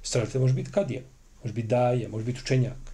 Istražitelj 0.03 0.41
može 0.41 0.53
biti 0.53 0.71
kadija, 0.71 1.01
može 1.43 1.53
biti 1.53 1.67
daje, 1.67 2.07
može 2.07 2.25
biti 2.25 2.39
učenjak. 2.43 2.93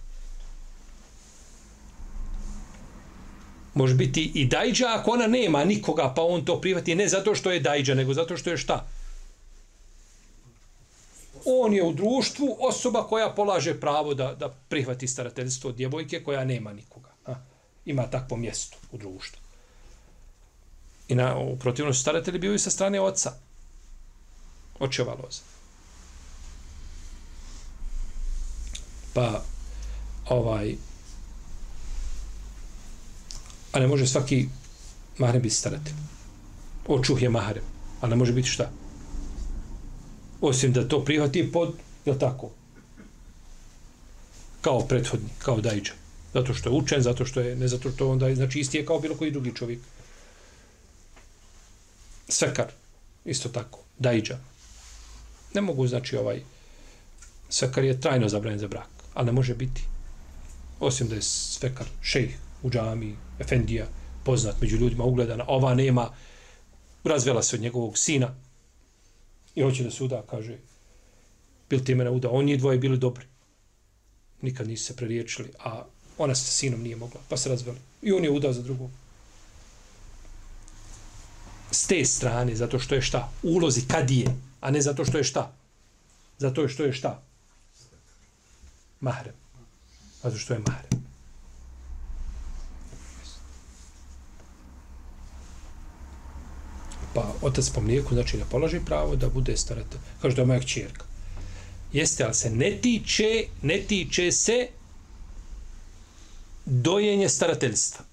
Može 3.74 3.94
biti 3.94 4.32
i 4.34 4.46
dajđa 4.46 4.86
ako 4.94 5.10
ona 5.10 5.26
nema 5.26 5.64
nikoga, 5.64 6.12
pa 6.16 6.22
on 6.22 6.44
to 6.44 6.60
privati 6.60 6.94
ne 6.94 7.08
zato 7.08 7.34
što 7.34 7.50
je 7.50 7.60
dajđa, 7.60 7.94
nego 7.94 8.14
zato 8.14 8.36
što 8.36 8.50
je 8.50 8.56
šta? 8.56 8.86
on 11.44 11.74
je 11.74 11.82
u 11.82 11.92
društvu 11.92 12.56
osoba 12.60 13.02
koja 13.02 13.30
polaže 13.30 13.80
pravo 13.80 14.14
da, 14.14 14.34
da 14.34 14.48
prihvati 14.68 15.08
starateljstvo 15.08 15.70
od 15.70 15.76
djevojke 15.76 16.22
koja 16.24 16.44
nema 16.44 16.72
nikoga. 16.72 17.08
Ha? 17.26 17.36
Ima 17.84 18.06
takvo 18.06 18.36
mjesto 18.36 18.76
u 18.92 18.98
društvu. 18.98 19.40
I 21.08 21.14
na, 21.14 21.38
u 21.38 21.56
protivnosti 21.56 22.00
staratelji 22.00 22.38
bio 22.38 22.54
i 22.54 22.58
sa 22.58 22.70
strane 22.70 23.00
oca. 23.00 23.32
Očeva 24.80 25.14
loza. 25.14 25.42
Pa, 29.20 29.42
ovaj, 30.28 30.74
a 33.72 33.80
ne 33.80 33.86
može 33.86 34.06
svaki 34.06 34.48
mahrem 35.18 35.42
biti 35.42 35.54
staratelj. 35.54 35.94
Očuh 36.86 37.22
je 37.22 37.28
mahrem, 37.28 37.64
a 38.00 38.06
ne 38.06 38.16
može 38.16 38.32
biti 38.32 38.48
šta? 38.48 38.70
osim 40.40 40.72
da 40.72 40.88
to 40.88 41.04
prihvati 41.04 41.52
pod, 41.52 41.74
je 42.04 42.18
tako? 42.18 42.50
Kao 44.60 44.80
prethodni, 44.80 45.28
kao 45.38 45.60
dajđa. 45.60 45.92
Zato 46.34 46.54
što 46.54 46.68
je 46.68 46.76
učen, 46.76 47.02
zato 47.02 47.24
što 47.24 47.40
je, 47.40 47.56
ne 47.56 47.68
zato 47.68 47.90
što 47.90 48.10
onda, 48.10 48.34
znači 48.34 48.60
isti 48.60 48.78
je 48.78 48.86
kao 48.86 49.00
bilo 49.00 49.14
koji 49.16 49.30
drugi 49.30 49.54
čovjek. 49.54 49.80
Svekar, 52.28 52.72
isto 53.24 53.48
tako, 53.48 53.78
dajđa. 53.98 54.38
Ne 55.54 55.60
mogu, 55.60 55.86
znači, 55.86 56.16
ovaj, 56.16 56.42
svekar 57.48 57.84
je 57.84 58.00
trajno 58.00 58.28
zabranjen 58.28 58.60
za 58.60 58.68
brak, 58.68 58.99
ali 59.14 59.26
ne 59.26 59.32
može 59.32 59.54
biti, 59.54 59.82
osim 60.80 61.08
da 61.08 61.14
je 61.14 61.22
svekar 61.22 61.86
šejh 62.02 62.34
u 62.62 62.70
džami, 62.70 63.16
efendija, 63.38 63.86
poznat 64.24 64.60
među 64.60 64.76
ljudima, 64.76 65.04
ugledana, 65.04 65.44
ova 65.48 65.74
nema, 65.74 66.10
razvela 67.04 67.42
se 67.42 67.56
od 67.56 67.62
njegovog 67.62 67.98
sina, 67.98 68.34
I 69.54 69.62
hoće 69.62 69.84
da 69.84 69.90
suda, 69.90 70.22
kaže, 70.30 70.58
bil 71.70 71.80
ti 71.84 71.94
mene 71.94 72.10
uda, 72.10 72.30
oni 72.30 72.56
dvoje 72.56 72.78
bili 72.78 72.98
dobri. 72.98 73.26
Nikad 74.42 74.68
nisu 74.68 74.84
se 74.84 74.96
preriječili, 74.96 75.50
a 75.58 75.84
ona 76.18 76.34
sa 76.34 76.52
sinom 76.52 76.82
nije 76.82 76.96
mogla, 76.96 77.20
pa 77.28 77.36
se 77.36 77.48
razveli. 77.48 77.78
I 78.02 78.12
on 78.12 78.24
je 78.24 78.30
udao 78.30 78.52
za 78.52 78.62
drugog. 78.62 78.90
S 81.70 81.86
te 81.86 82.04
strane, 82.04 82.54
zato 82.56 82.78
što 82.78 82.94
je 82.94 83.02
šta? 83.02 83.32
Ulozi 83.42 83.82
kad 83.88 84.10
je, 84.10 84.26
a 84.60 84.70
ne 84.70 84.80
zato 84.82 85.04
što 85.04 85.18
je 85.18 85.24
šta? 85.24 85.52
Zato 86.38 86.68
što 86.68 86.84
je 86.84 86.92
šta? 86.92 87.22
Mahrem. 89.00 89.34
Zato 90.22 90.36
što 90.36 90.54
je 90.54 90.60
mahrem. 90.66 91.00
pa 97.14 97.32
otac 97.42 97.70
po 97.70 97.80
mlijeku, 97.80 98.14
znači 98.14 98.36
ne 98.36 98.44
položi 98.50 98.80
pravo 98.86 99.16
da 99.16 99.28
bude 99.28 99.56
staratelj. 99.56 100.00
Kaže 100.22 100.36
da 100.36 100.42
je 100.42 100.46
moja 100.46 100.60
kćerka. 100.60 101.04
Jeste, 101.92 102.24
ali 102.24 102.34
se 102.34 102.50
ne 102.50 102.78
tiče, 102.82 103.44
ne 103.62 103.78
tiče 103.88 104.32
se 104.32 104.68
dojenje 106.64 107.28
starateljstva. 107.28 108.04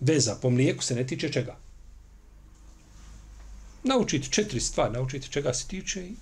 Veza 0.00 0.36
po 0.42 0.50
mlijeku 0.50 0.82
se 0.82 0.94
ne 0.94 1.06
tiče 1.06 1.32
čega. 1.32 1.56
Naučiti 3.84 4.30
četiri 4.30 4.60
stvari, 4.60 4.92
naučiti 4.92 5.30
čega 5.30 5.54
se 5.54 5.68
tiče 5.68 6.06
i 6.06 6.14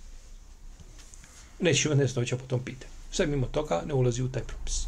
neće 1.60 1.88
imati 1.88 2.00
nesnoća 2.00 2.36
po 2.36 2.46
tom 2.46 2.64
pitanju. 2.64 2.92
Sve 3.12 3.26
mimo 3.26 3.46
toga 3.46 3.82
ne 3.86 3.94
ulazi 3.94 4.22
u 4.22 4.28
taj 4.28 4.42
propis. 4.42 4.86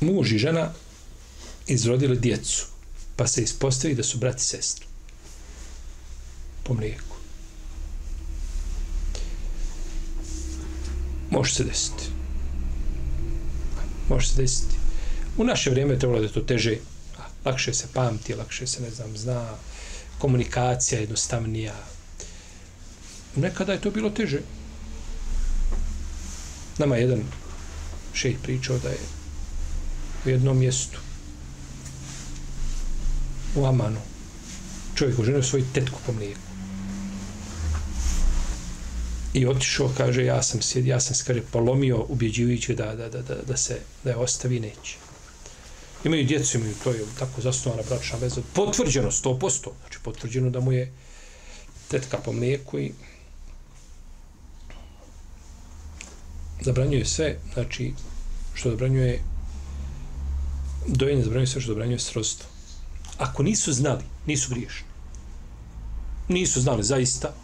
Muž 0.00 0.32
i 0.32 0.38
žena 0.38 0.72
izrodili 1.66 2.18
djecu, 2.18 2.66
pa 3.16 3.26
se 3.26 3.42
ispostavi 3.42 3.94
da 3.94 4.02
su 4.02 4.18
brati 4.18 4.38
i 4.38 4.44
sestra 4.44 4.86
Po 6.64 6.74
mlijeku. 6.74 7.16
Može 11.30 11.54
se 11.54 11.64
desiti. 11.64 12.04
Može 14.08 14.28
se 14.28 14.42
desiti. 14.42 14.87
U 15.38 15.44
naše 15.44 15.70
vrijeme 15.70 15.94
je 15.94 15.98
trebalo 15.98 16.20
da 16.20 16.26
je 16.26 16.32
to 16.32 16.40
teže, 16.40 16.76
lakše 17.44 17.74
se 17.74 17.86
pamti, 17.94 18.34
lakše 18.34 18.66
se, 18.66 18.82
ne 18.82 18.90
znam, 18.90 19.16
zna, 19.16 19.54
komunikacija 20.18 21.00
jednostavnija. 21.00 21.74
Nekada 23.36 23.72
je 23.72 23.80
to 23.80 23.90
bilo 23.90 24.10
teže. 24.10 24.40
Nama 26.78 26.96
je 26.96 27.02
jedan 27.02 27.22
šejh 28.12 28.36
pričao 28.42 28.78
da 28.78 28.88
je 28.88 28.98
u 30.26 30.28
jednom 30.28 30.58
mjestu 30.58 30.98
u 33.54 33.66
Amanu 33.66 34.00
čovjek 34.94 35.18
oženio 35.18 35.42
svoju 35.42 35.64
tetku 35.74 36.00
po 36.06 36.12
mlijeku. 36.12 36.40
I 39.34 39.46
otišao, 39.46 39.92
kaže, 39.96 40.24
ja 40.24 40.42
sam 40.42 40.62
sjed, 40.62 40.86
ja 40.86 41.00
sam 41.00 41.16
kaže, 41.26 41.42
polomio 41.52 42.04
ubjeđivajući 42.08 42.74
da, 42.74 42.94
da, 42.94 43.08
da, 43.08 43.22
da, 43.22 43.34
da, 43.46 43.56
se, 43.56 43.78
da 44.04 44.10
je 44.10 44.16
ostavi 44.16 44.60
neće. 44.60 45.07
Imaju 46.04 46.24
djecu, 46.24 46.58
imaju 46.58 46.74
to 46.84 46.90
je 46.90 47.04
tako 47.18 47.40
zasnovana 47.40 47.82
bračna 47.88 48.18
veza. 48.18 48.40
Potvrđeno, 48.54 49.10
100%. 49.10 49.70
Znači, 49.80 49.98
potvrđeno 50.02 50.50
da 50.50 50.60
mu 50.60 50.72
je 50.72 50.92
tetka 51.88 52.18
po 52.18 52.32
mlijeku 52.32 52.78
i 52.78 52.92
zabranjuje 56.60 57.04
sve, 57.04 57.38
znači, 57.54 57.92
što 58.54 58.70
zabranjuje 58.70 59.22
dojenje, 60.86 61.22
zabranjuje 61.22 61.46
sve 61.46 61.60
što 61.60 61.72
zabranjuje 61.72 61.98
srodstvo. 61.98 62.48
Ako 63.18 63.42
nisu 63.42 63.72
znali, 63.72 64.02
nisu 64.26 64.50
griješni. 64.50 64.88
Nisu 66.28 66.60
znali, 66.60 66.82
zaista. 66.82 67.34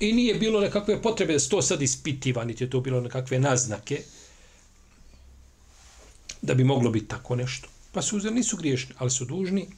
I 0.00 0.12
nije 0.12 0.34
bilo 0.34 0.60
nekakve 0.60 1.02
potrebe 1.02 1.32
da 1.32 1.38
se 1.38 1.48
to 1.48 1.62
sad 1.62 1.82
ispitiva, 1.82 2.44
niti 2.44 2.64
je 2.64 2.70
to 2.70 2.80
bilo 2.80 3.00
nekakve 3.00 3.38
naznake 3.38 4.02
da 6.42 6.54
bi 6.54 6.64
moglo 6.64 6.90
biti 6.90 7.08
tako 7.08 7.36
nešto. 7.36 7.68
Pa 7.92 8.02
su 8.02 8.16
uzeli, 8.16 8.34
nisu 8.34 8.56
griješni, 8.56 8.94
ali 8.98 9.10
su 9.10 9.24
dužni 9.24 9.68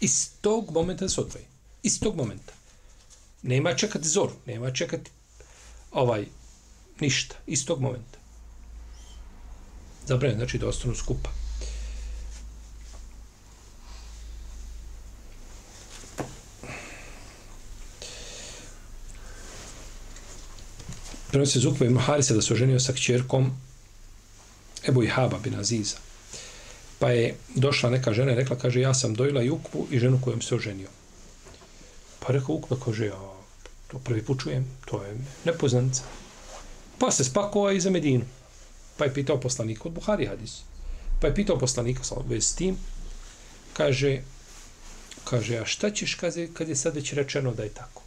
iz 0.00 0.30
tog 0.40 0.70
momenta 0.70 1.04
da 1.04 1.08
se 1.08 1.20
odvoje. 1.20 1.44
Iz 1.82 2.00
tog 2.00 2.16
momenta. 2.16 2.52
Nema 3.42 3.74
čekati 3.74 4.08
zoru, 4.08 4.32
nema 4.46 4.72
čekati 4.72 5.10
ovaj, 5.92 6.26
ništa, 7.00 7.36
iz 7.46 7.66
tog 7.66 7.80
momenta. 7.80 8.18
Zabranjeno, 10.06 10.38
znači 10.38 10.58
da 10.58 10.68
ostanu 10.68 10.94
skupa. 10.94 11.30
Prenosi 21.28 21.60
Zukva 21.60 21.86
ibn 21.86 21.98
Harisa 21.98 22.34
da 22.34 22.42
se 22.42 22.52
oženio 22.52 22.80
sa 22.80 22.92
kćerkom 22.92 23.52
Ebu 24.88 25.02
Ihaba 25.02 25.38
bin 25.38 25.54
Aziza. 25.54 25.96
Pa 26.98 27.10
je 27.10 27.34
došla 27.54 27.90
neka 27.90 28.12
žena 28.12 28.32
i 28.32 28.34
rekla, 28.34 28.56
kaže, 28.56 28.80
ja 28.80 28.94
sam 28.94 29.14
dojela 29.14 29.42
i 29.42 29.50
Ukvu 29.50 29.86
i 29.90 29.98
ženu 29.98 30.20
kojom 30.24 30.42
se 30.42 30.54
oženio. 30.54 30.88
Pa 32.20 32.32
rekao 32.32 32.54
Ukva, 32.54 32.76
kaže, 32.84 33.06
ja 33.06 33.36
to 33.90 33.98
prvi 33.98 34.22
put 34.22 34.42
čujem, 34.42 34.66
to 34.84 35.02
je 35.04 35.16
nepoznanica. 35.44 36.02
Pa 36.98 37.10
se 37.10 37.24
spakova 37.24 37.72
i 37.72 37.80
za 37.80 37.90
Medinu. 37.90 38.24
Pa 38.96 39.04
je 39.04 39.14
pitao 39.14 39.40
poslanika 39.40 39.82
od 39.84 39.92
Buhari 39.92 40.26
hadis. 40.26 40.60
Pa 41.20 41.26
je 41.26 41.34
pitao 41.34 41.58
poslanika 41.58 42.04
sa 42.04 42.14
s 42.40 42.54
tim, 42.54 42.76
kaže, 43.72 44.22
kaže, 45.24 45.58
a 45.58 45.64
šta 45.64 45.90
ćeš 45.90 46.14
kad 46.14 46.36
je, 46.36 46.48
kad 46.54 46.68
je 46.68 46.76
sad 46.76 46.94
već 46.94 47.12
rečeno 47.12 47.54
da 47.54 47.62
je 47.62 47.68
tako? 47.68 48.02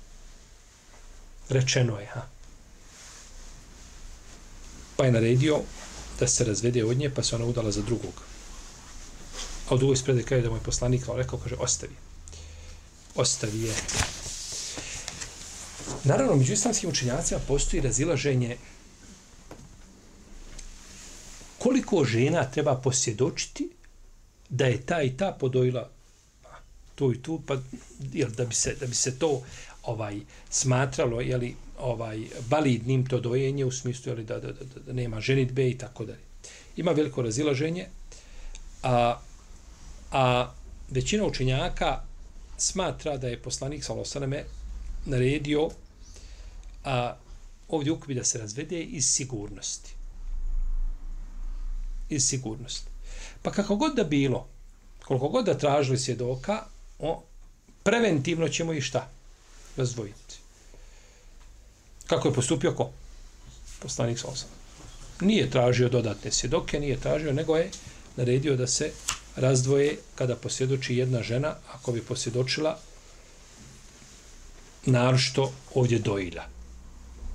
Rečeno 1.49 1.99
je, 1.99 2.05
ha? 2.05 2.27
Pa 4.97 5.05
je 5.05 5.11
naredio 5.11 5.61
da 6.19 6.27
se 6.27 6.43
razvede 6.43 6.86
od 6.86 6.97
nje, 6.97 7.10
pa 7.10 7.23
se 7.23 7.36
ona 7.36 7.45
udala 7.45 7.71
za 7.71 7.82
drugog. 7.82 8.13
A 9.69 9.75
u 9.75 9.77
drugoj 9.77 9.97
sprede 9.97 10.23
kaže 10.23 10.41
da 10.41 10.49
moj 10.49 10.60
poslanik 10.60 11.05
rekao, 11.15 11.39
kaže, 11.39 11.55
ostavi. 11.55 11.95
Ostavi 13.15 13.62
je. 13.62 13.73
Naravno, 16.03 16.36
među 16.36 16.53
islamskim 16.53 16.89
učenjacima 16.89 17.39
postoji 17.47 17.82
razilaženje 17.82 18.58
koliko 21.58 22.05
žena 22.05 22.51
treba 22.51 22.75
posjedočiti 22.75 23.69
da 24.49 24.65
je 24.65 24.86
ta 24.86 25.01
i 25.01 25.17
ta 25.17 25.38
podojila 25.39 25.89
tu 26.95 27.13
i 27.13 27.21
tu, 27.21 27.41
pa 27.47 27.58
jel, 28.13 28.29
da, 28.29 28.45
bi 28.45 28.55
se, 28.55 28.75
da 28.79 28.86
bi 28.86 28.95
se 28.95 29.19
to 29.19 29.41
ovaj 29.91 30.19
smatralo, 30.49 31.21
je 31.21 31.38
li 31.38 31.56
ovaj, 31.80 32.23
validnim 32.49 33.06
to 33.06 33.19
dojenje 33.19 33.65
u 33.65 33.71
smislu 33.71 34.12
jeli, 34.12 34.23
da, 34.23 34.39
da, 34.39 34.52
da, 34.52 34.80
da 34.86 34.93
nema 34.93 35.21
ženitbe 35.21 35.69
i 35.69 35.78
tako 35.78 36.06
dalje. 36.06 36.25
Ima 36.78 36.91
veliko 36.91 37.21
razilaženje, 37.21 37.88
a, 38.84 39.19
a 40.12 40.52
većina 40.89 41.25
učenjaka 41.25 42.02
smatra 42.58 43.17
da 43.17 43.28
je 43.28 43.41
poslanik 43.41 43.84
Salosaname 43.84 44.43
naredio 45.06 45.69
a, 46.84 47.15
ovdje 47.69 47.91
ukbi 47.91 48.13
da 48.13 48.23
se 48.23 48.38
razvede 48.38 48.82
iz 48.82 49.06
sigurnosti 49.06 49.99
iz 52.10 52.28
sigurnosti. 52.28 52.88
Pa 53.41 53.52
kako 53.52 53.75
god 53.75 53.95
da 53.95 54.04
bilo, 54.04 54.47
koliko 55.06 55.28
god 55.28 55.45
da 55.45 55.58
tražili 55.58 55.97
svjedoka, 55.97 56.63
o, 56.99 57.23
preventivno 57.84 58.49
ćemo 58.49 58.73
i 58.73 58.82
šta? 58.82 59.10
Razdvojiti. 59.77 60.36
Kako 62.08 62.27
je 62.27 62.34
postupio 62.34 62.73
ko? 62.73 62.89
Poslanik 63.79 64.19
Sosan. 64.19 64.49
Nije 65.21 65.49
tražio 65.49 65.89
dodatne 65.89 66.32
svjedoke, 66.32 66.79
nije 66.79 66.99
tražio, 66.99 67.34
nego 67.34 67.58
je 67.58 67.71
naredio 68.15 68.55
da 68.55 68.67
se 68.67 68.91
razdvoje 69.36 69.97
kada 70.15 70.36
posvjedoči 70.36 70.95
jedna 70.95 71.23
žena, 71.23 71.55
ako 71.73 71.91
bi 71.91 72.01
posvjedočila 72.01 72.79
narošto 74.86 75.53
ovdje 75.73 75.99
dojila. 75.99 76.43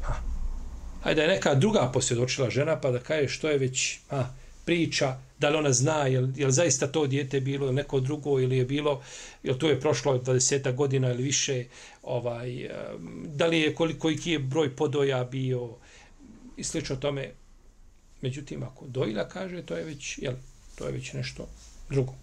Ha. 0.02 0.14
Hajde, 1.02 1.26
neka 1.26 1.54
druga 1.54 1.90
posvjedočila 1.92 2.50
žena, 2.50 2.80
pa 2.80 2.90
da 2.90 2.98
kaže 2.98 3.28
što 3.28 3.48
je 3.48 3.58
već, 3.58 3.98
ha, 4.10 4.26
priča, 4.64 5.18
da 5.44 5.50
li 5.50 5.56
ona 5.56 5.72
zna, 5.72 6.06
je 6.06 6.20
li, 6.20 6.32
je 6.36 6.46
li 6.46 6.52
zaista 6.52 6.86
to 6.86 7.06
dijete 7.06 7.40
bilo 7.40 7.72
neko 7.72 8.00
drugo 8.00 8.40
ili 8.40 8.56
je 8.56 8.64
bilo, 8.64 9.02
je 9.42 9.58
to 9.58 9.68
je 9.68 9.80
prošlo 9.80 10.18
20 10.18 10.74
godina 10.74 11.10
ili 11.10 11.22
više, 11.22 11.64
ovaj, 12.02 12.70
da 13.26 13.46
li 13.46 13.60
je 13.60 13.74
koliko 13.74 14.10
i 14.10 14.18
je 14.24 14.38
broj 14.38 14.76
podoja 14.76 15.24
bio 15.24 15.76
i 16.56 16.64
slično 16.64 16.96
tome. 16.96 17.32
Međutim, 18.22 18.62
ako 18.62 18.86
dojila 18.86 19.28
kaže, 19.28 19.62
to 19.62 19.76
je 19.76 19.84
već, 19.84 20.18
jel, 20.18 20.34
to 20.78 20.86
je 20.86 20.92
već 20.92 21.12
nešto 21.12 21.46
drugo. 21.90 22.14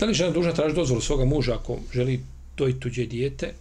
Da 0.00 0.06
li 0.06 0.14
žena 0.14 0.30
dužna 0.30 0.52
traži 0.52 0.74
dozvolu 0.74 1.00
svoga 1.00 1.24
muža 1.24 1.54
ako 1.54 1.78
želi 1.92 2.20
dojiti 2.56 2.80
tuđe 2.80 3.06
dijete? 3.06 3.54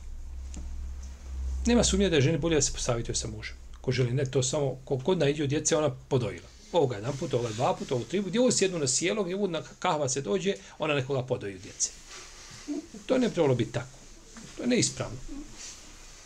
Nema 1.65 1.83
sumnje 1.83 2.09
da 2.09 2.15
je 2.15 2.21
ženi 2.21 2.37
bolje 2.37 2.55
da 2.55 2.61
se 2.61 2.73
posavituje 2.73 3.15
sa 3.15 3.27
mužem 3.27 3.66
ko 3.87 3.91
želi 3.91 4.11
ne 4.13 4.25
to 4.25 4.43
samo 4.43 4.75
ko 4.85 4.99
kod 4.99 5.17
najđe 5.17 5.43
od 5.43 5.49
djece 5.49 5.77
ona 5.77 5.89
podojila 6.09 6.47
ovoga 6.71 6.95
jedan 6.95 7.17
put, 7.17 7.33
ovoga 7.33 7.49
dva 7.49 7.75
puta, 7.75 7.95
ovoga 7.95 8.09
tri 8.09 8.21
put, 8.21 8.29
gdje 8.29 8.41
ovo 8.41 8.51
sjednu 8.51 8.79
na 8.79 8.87
sjelo, 8.87 9.23
gdje 9.23 9.35
ovo 9.35 9.47
na 9.47 9.61
kahva 9.79 10.09
se 10.09 10.21
dođe, 10.21 10.53
ona 10.79 10.93
nekoga 10.93 11.23
podoji 11.23 11.55
od 11.55 11.61
djece. 11.61 11.91
To 13.05 13.17
ne 13.17 13.29
trebalo 13.29 13.55
biti 13.55 13.71
tako. 13.71 13.97
To 14.57 14.63
je 14.63 14.67
neispravno. 14.67 15.17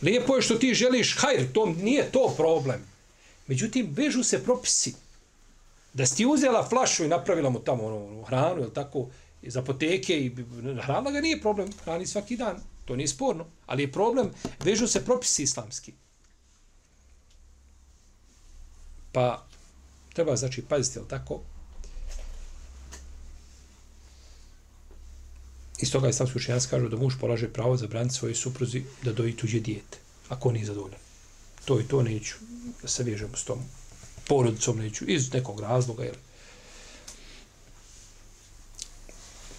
Lijepo 0.02 0.36
je 0.36 0.42
što 0.42 0.56
ti 0.56 0.74
želiš 0.74 1.16
hajr, 1.18 1.52
to 1.54 1.66
nije 1.66 2.12
to 2.12 2.34
problem. 2.38 2.82
Međutim, 3.48 3.94
vežu 3.94 4.24
se 4.24 4.44
propisi. 4.44 4.96
Da 5.94 6.06
si 6.06 6.16
ti 6.16 6.26
uzela 6.26 6.68
flašu 6.70 7.04
i 7.04 7.08
napravila 7.08 7.50
mu 7.50 7.60
tamo 7.60 7.86
ono, 7.86 8.06
ono 8.06 8.24
hranu, 8.24 8.62
ili 8.62 8.74
tako, 8.74 9.08
iz 9.42 9.58
apoteke 9.58 10.18
i 10.18 10.32
hrana 10.82 11.12
ga 11.12 11.22
nije 11.22 11.42
problem, 11.42 11.70
hrani 11.84 12.08
svaki 12.08 12.38
dan. 12.38 12.58
To 12.86 12.96
nije 12.96 13.08
sporno. 13.08 13.46
Ali 13.66 13.84
je 13.84 13.92
problem, 13.92 14.32
vežu 14.64 14.88
se 14.88 15.06
propisi 15.06 15.44
islamski. 15.44 15.94
Pa 19.12 19.46
treba 20.14 20.36
znači 20.36 20.62
paziti, 20.62 21.00
jel 21.00 21.06
tako? 21.08 21.42
Iz 25.82 25.92
toga 25.92 26.08
je 26.08 26.14
stavski 26.14 26.38
učenjac 26.38 26.66
kažu 26.66 26.90
da 26.90 26.98
muž 26.98 27.14
polaže 27.20 27.54
pravo 27.54 27.78
za 27.78 27.88
braniti 27.88 28.16
svoje 28.16 28.36
supruzi 28.36 28.84
da 29.04 29.14
doji 29.14 29.36
tuđe 29.36 29.60
dijete, 29.60 29.98
ako 30.30 30.50
on 30.50 30.54
nije 30.54 30.66
zadovoljan. 30.66 31.00
To 31.66 31.80
i 31.80 31.84
to 31.84 32.04
neću 32.04 32.36
da 32.82 32.88
se 32.88 33.04
vježem 33.04 33.30
s 33.36 33.44
tom 33.44 33.60
porodicom, 34.28 34.78
neću 34.78 35.06
iz 35.08 35.34
nekog 35.34 35.60
razloga, 35.60 36.04
jel? 36.04 36.16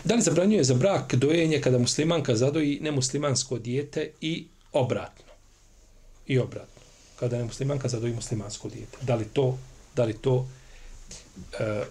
Da 0.04 0.14
li 0.14 0.22
zabranjuje 0.22 0.64
za 0.64 0.74
brak 0.74 1.14
dojenje 1.14 1.60
kada 1.60 1.78
muslimanka 1.78 2.36
zadoji 2.36 2.78
nemuslimansko 2.82 3.58
dijete 3.58 4.10
i 4.20 4.46
obratno? 4.72 5.32
I 6.26 6.38
obratno 6.38 6.71
kada 7.22 7.37
je 7.37 7.44
muslimanka 7.44 7.88
zadoji 7.88 8.14
muslimansko 8.14 8.68
dijete. 8.68 8.98
Da 9.00 9.14
li 9.14 9.24
to, 9.24 9.58
da 9.96 10.04
li 10.04 10.12
to 10.12 10.48
e, 11.61 11.85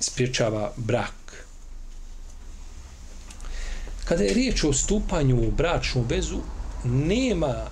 spriječava 0.00 0.72
brak? 0.76 1.44
Kada 4.04 4.24
je 4.24 4.34
riječ 4.34 4.64
o 4.64 4.72
stupanju 4.72 5.36
u 5.48 5.50
bračnu 5.50 6.04
vezu, 6.08 6.38
nema 6.84 7.66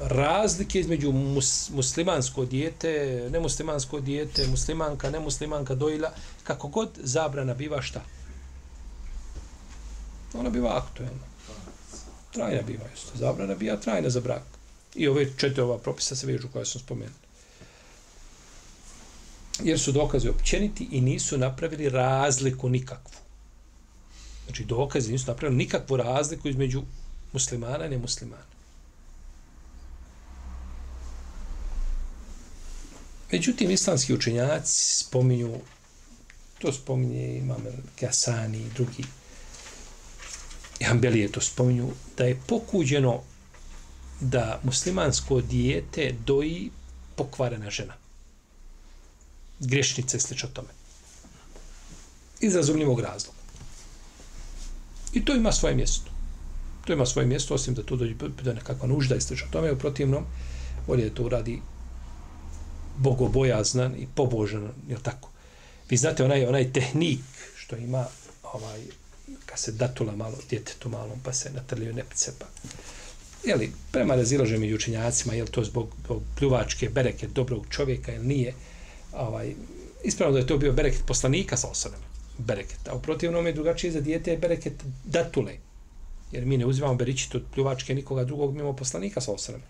razlike 0.00 0.80
između 0.80 1.12
mus, 1.12 1.70
muslimansko 1.70 2.44
dijete, 2.44 3.28
nemuslimansko 3.32 4.00
dijete, 4.00 4.46
muslimanka, 4.46 5.10
nemuslimanka 5.10 5.74
dojila, 5.74 6.12
kako 6.44 6.68
god 6.68 6.88
zabrana 7.02 7.54
biva 7.54 7.82
šta? 7.82 8.00
Ona 10.34 10.50
biva 10.50 10.76
aktuelna. 10.76 11.26
Trajna 12.32 12.62
biva 12.62 12.84
isto. 12.94 13.18
Zabrana 13.18 13.54
biva 13.54 13.76
trajna 13.76 14.10
za 14.10 14.20
brak. 14.20 14.59
I 14.94 15.08
ove 15.08 15.26
četiri 15.36 15.60
ova 15.60 15.78
propisa 15.78 16.16
se 16.16 16.26
vežu 16.26 16.48
koja 16.52 16.64
sam 16.64 16.80
spomenuo. 16.80 17.16
Jer 19.62 19.80
su 19.80 19.92
dokazi 19.92 20.28
općeniti 20.28 20.88
i 20.90 21.00
nisu 21.00 21.38
napravili 21.38 21.88
razliku 21.88 22.68
nikakvu. 22.68 23.14
Znači 24.44 24.64
dokazi 24.64 25.12
nisu 25.12 25.26
napravili 25.26 25.58
nikakvu 25.58 25.96
razliku 25.96 26.48
između 26.48 26.82
muslimana 27.32 27.86
i 27.86 27.90
nemuslimana. 27.90 28.50
Međutim, 33.32 33.70
islamski 33.70 34.14
učenjaci 34.14 35.04
spominju, 35.04 35.60
to 36.58 36.72
spominje 36.72 37.38
imam 37.38 37.64
Kasani 38.00 38.58
i 38.58 38.70
drugi, 38.74 39.04
i 40.80 40.84
Hanbelije 40.84 41.32
to 41.32 41.40
spominju, 41.40 41.90
da 42.16 42.24
je 42.24 42.40
pokuđeno 42.46 43.22
da 44.20 44.60
muslimansko 44.62 45.40
dijete 45.40 46.14
doji 46.26 46.70
pokvarena 47.16 47.70
žena. 47.70 47.94
Grešnice 49.60 50.20
slično 50.20 50.48
tome. 50.48 50.68
Iz 52.40 52.56
razumljivog 52.56 53.00
razloga. 53.00 53.38
I 55.12 55.24
to 55.24 55.34
ima 55.34 55.52
svoje 55.52 55.74
mjesto. 55.74 56.10
To 56.84 56.92
ima 56.92 57.06
svoje 57.06 57.26
mjesto, 57.26 57.54
osim 57.54 57.74
da 57.74 57.82
tu 57.82 57.96
dođe 57.96 58.14
do 58.42 58.52
nekakva 58.52 58.88
nužda 58.88 59.14
i 59.14 59.20
slično 59.20 59.48
tome. 59.50 59.72
U 59.72 59.78
protivnom, 59.78 60.24
bolje 60.86 61.08
da 61.08 61.14
to 61.14 61.24
uradi 61.24 61.60
bogobojaznan 62.96 63.94
i 63.96 64.06
pobožan, 64.14 64.68
je 64.88 64.96
tako? 65.02 65.28
Vi 65.90 65.96
znate 65.96 66.24
onaj, 66.24 66.46
onaj 66.46 66.72
tehnik 66.72 67.20
što 67.56 67.76
ima 67.76 68.06
ovaj, 68.42 68.80
kad 69.46 69.58
se 69.58 69.72
datula 69.72 70.16
malo 70.16 70.36
djetetu 70.50 70.88
malom, 70.88 71.20
pa 71.24 71.32
se 71.32 71.50
natrljaju 71.50 71.94
nepce, 71.94 72.32
pa... 72.38 72.46
Jeli, 73.44 73.72
prema 73.92 74.14
razilaže 74.14 74.58
među 74.58 74.74
učinjacima, 74.74 75.34
je 75.34 75.44
to 75.46 75.64
zbog, 75.64 75.88
zbog 76.04 76.22
pljuvačke 76.36 76.88
bereke 76.88 77.26
dobrog 77.26 77.66
čovjeka 77.70 78.14
ili 78.14 78.26
nije, 78.26 78.54
ovaj, 79.12 79.54
ispravno 80.04 80.32
da 80.32 80.38
je 80.38 80.46
to 80.46 80.58
bio 80.58 80.72
bereket 80.72 81.06
poslanika 81.06 81.56
sa 81.56 81.68
osanem, 81.68 82.00
bereket. 82.38 82.88
A 82.88 82.94
u 82.94 83.02
protivnom 83.02 83.46
je 83.46 83.52
drugačije 83.52 83.92
za 83.92 84.00
dijete 84.00 84.30
je 84.30 84.38
bereket 84.38 84.84
datule. 85.04 85.56
Jer 86.32 86.44
mi 86.44 86.56
ne 86.56 86.66
uzimamo 86.66 86.94
beričit 86.94 87.34
od 87.34 87.42
pljuvačke 87.54 87.94
nikoga 87.94 88.24
drugog 88.24 88.54
mimo 88.56 88.76
poslanika 88.76 89.20
sa 89.20 89.32
osanem. 89.32 89.62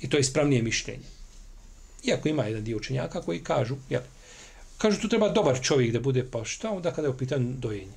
I 0.00 0.10
to 0.10 0.16
je 0.16 0.20
ispravnije 0.20 0.62
mišljenje. 0.62 1.04
Iako 2.04 2.28
ima 2.28 2.44
jedan 2.44 2.64
dio 2.64 2.76
učenjaka 2.76 3.22
koji 3.22 3.44
kažu, 3.44 3.76
jel, 3.90 4.02
kažu 4.78 5.00
tu 5.00 5.08
treba 5.08 5.28
dobar 5.28 5.60
čovjek 5.60 5.92
da 5.92 6.00
bude, 6.00 6.24
pa 6.30 6.44
šta 6.44 6.70
onda 6.70 6.92
kada 6.92 7.08
je 7.08 7.14
u 7.14 7.18
pitanju 7.18 7.52
dojenje? 7.58 7.92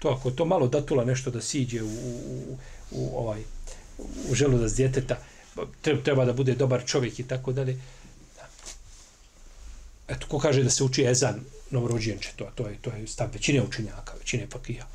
To 0.00 0.08
ako 0.08 0.30
to 0.30 0.44
malo 0.44 0.68
datula 0.68 1.04
nešto 1.04 1.30
da 1.30 1.40
siđe 1.40 1.82
u, 1.82 1.86
u, 1.86 2.18
u, 2.26 2.58
u 2.90 3.18
ovaj 3.18 3.42
u 4.30 4.34
želudac 4.34 4.72
djeteta, 4.72 5.18
treba 6.04 6.24
da 6.24 6.32
bude 6.32 6.54
dobar 6.54 6.84
čovjek 6.86 7.18
i 7.18 7.22
tako 7.22 7.52
dalje. 7.52 7.80
Eto, 10.08 10.26
ko 10.28 10.38
kaže 10.38 10.62
da 10.62 10.70
se 10.70 10.84
uči 10.84 11.04
ezan 11.04 11.40
novorođenče, 11.70 12.30
to, 12.36 12.50
to 12.54 12.68
je, 12.68 12.78
to 12.80 12.90
je 12.90 13.06
stav 13.06 13.28
većine 13.32 13.62
učenjaka, 13.62 14.12
većine 14.18 14.46
fakija. 14.52 14.86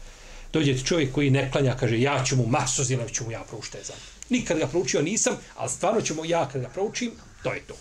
Dođe 0.53 0.73
ti 0.73 0.85
čovjek 0.85 1.13
koji 1.13 1.29
ne 1.29 1.51
klanja, 1.51 1.75
kaže, 1.79 2.01
ja 2.01 2.23
ću 2.25 2.35
mu 2.35 2.45
maso 2.45 2.83
zilav, 2.83 3.09
ću 3.09 3.23
mu 3.23 3.31
ja 3.31 3.43
proučiti 3.49 3.77
ezan. 3.77 3.97
Nikad 4.29 4.57
ga 4.57 4.67
proučio 4.67 5.01
nisam, 5.01 5.37
ali 5.55 5.69
stvarno 5.69 6.01
ću 6.01 6.15
mu 6.15 6.25
ja 6.25 6.49
kad 6.49 6.61
ga 6.61 6.69
proučim, 6.69 7.11
to 7.43 7.53
je 7.53 7.61
to. 7.61 7.75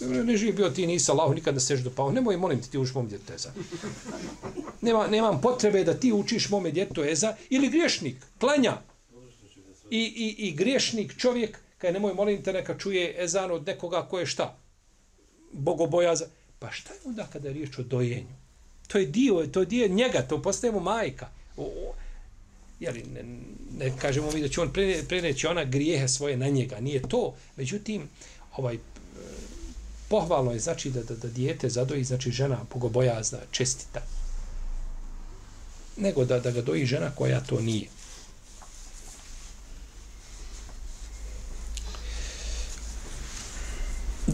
Ne 0.00 0.36
živi 0.36 0.52
bio 0.52 0.70
ti 0.70 0.86
nisa 0.86 1.12
Allah, 1.12 1.34
nikad 1.34 1.54
ne 1.54 1.76
do 1.76 1.90
pao. 1.90 2.12
Nemoj, 2.12 2.36
molim 2.36 2.62
ti, 2.62 2.70
ti 2.70 2.78
uči 2.78 2.92
mom 2.94 3.08
djetu 3.08 3.32
eza. 3.32 3.52
Nema, 4.80 5.06
nemam 5.06 5.40
potrebe 5.40 5.84
da 5.84 5.94
ti 5.94 6.12
učiš 6.12 6.48
mome 6.48 6.70
djetu 6.70 7.04
eza. 7.04 7.36
Ili 7.50 7.68
griješnik, 7.68 8.16
klanja. 8.38 8.78
I, 9.94 9.96
i, 9.96 10.48
i 10.48 10.52
griješnik 10.52 11.16
čovjek, 11.18 11.58
kaj 11.78 11.92
nemoj, 11.92 12.14
molim 12.14 12.42
te, 12.42 12.52
neka 12.52 12.78
čuje 12.78 13.14
ezan 13.24 13.50
od 13.50 13.66
nekoga 13.66 14.02
ko 14.10 14.18
je 14.18 14.26
šta? 14.26 14.56
Bogobojaza. 15.52 16.26
Pa 16.58 16.70
šta 16.70 16.94
je 16.94 17.00
onda 17.04 17.26
kada 17.32 17.48
je 17.48 17.54
riječ 17.54 17.78
o 17.78 17.82
dojenju? 17.82 18.34
To 18.86 18.98
je 18.98 19.06
dio, 19.06 19.46
to 19.46 19.60
je 19.60 19.66
dio 19.66 19.88
njega, 19.88 20.22
to 20.22 20.42
postaje 20.42 20.72
mu 20.72 20.80
majka. 20.80 21.28
O, 21.56 21.62
o, 21.62 21.94
jeli, 22.80 23.04
ne, 23.14 23.22
ne 23.78 23.92
kažemo 23.98 24.32
mi 24.32 24.40
da 24.40 24.48
će 24.48 24.60
on 24.60 24.72
preneći 25.08 25.46
ona 25.46 25.64
grijehe 25.64 26.08
svoje 26.08 26.36
na 26.36 26.48
njega, 26.48 26.80
nije 26.80 27.02
to. 27.08 27.34
Međutim, 27.56 28.08
ovaj 28.56 28.78
pohvalno 30.08 30.52
je 30.52 30.58
znači 30.58 30.90
da, 30.90 31.02
da, 31.02 31.14
da 31.14 31.28
dijete 31.28 31.68
zadoji 31.68 32.04
znači 32.04 32.30
žena 32.30 32.64
bogobojazna, 32.74 33.38
čestita. 33.50 34.02
Nego 35.96 36.24
da, 36.24 36.40
da 36.40 36.50
ga 36.50 36.62
doji 36.62 36.86
žena 36.86 37.10
koja 37.10 37.40
to 37.40 37.60
nije. 37.60 37.93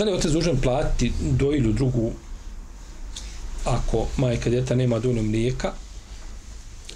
Da 0.00 0.04
li 0.04 0.10
je 0.10 0.16
otac 0.16 0.32
dužan 0.32 0.60
platiti 0.60 1.12
dojilju 1.20 1.72
drugu 1.72 2.12
ako 3.64 4.06
majka 4.16 4.50
djeta 4.50 4.74
nema 4.74 4.98
dovoljno 4.98 5.22
mlijeka? 5.22 5.72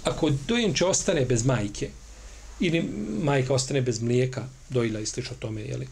Ako 0.03 0.29
dojenče 0.47 0.85
ostane 0.85 1.25
bez 1.25 1.45
majke 1.45 1.89
ili 2.59 2.81
majka 3.23 3.53
ostane 3.53 3.81
bez 3.81 4.01
mlijeka, 4.01 4.47
dojila 4.69 4.99
i 4.99 5.05
slično 5.05 5.35
tome, 5.39 5.61
jeli? 5.61 5.87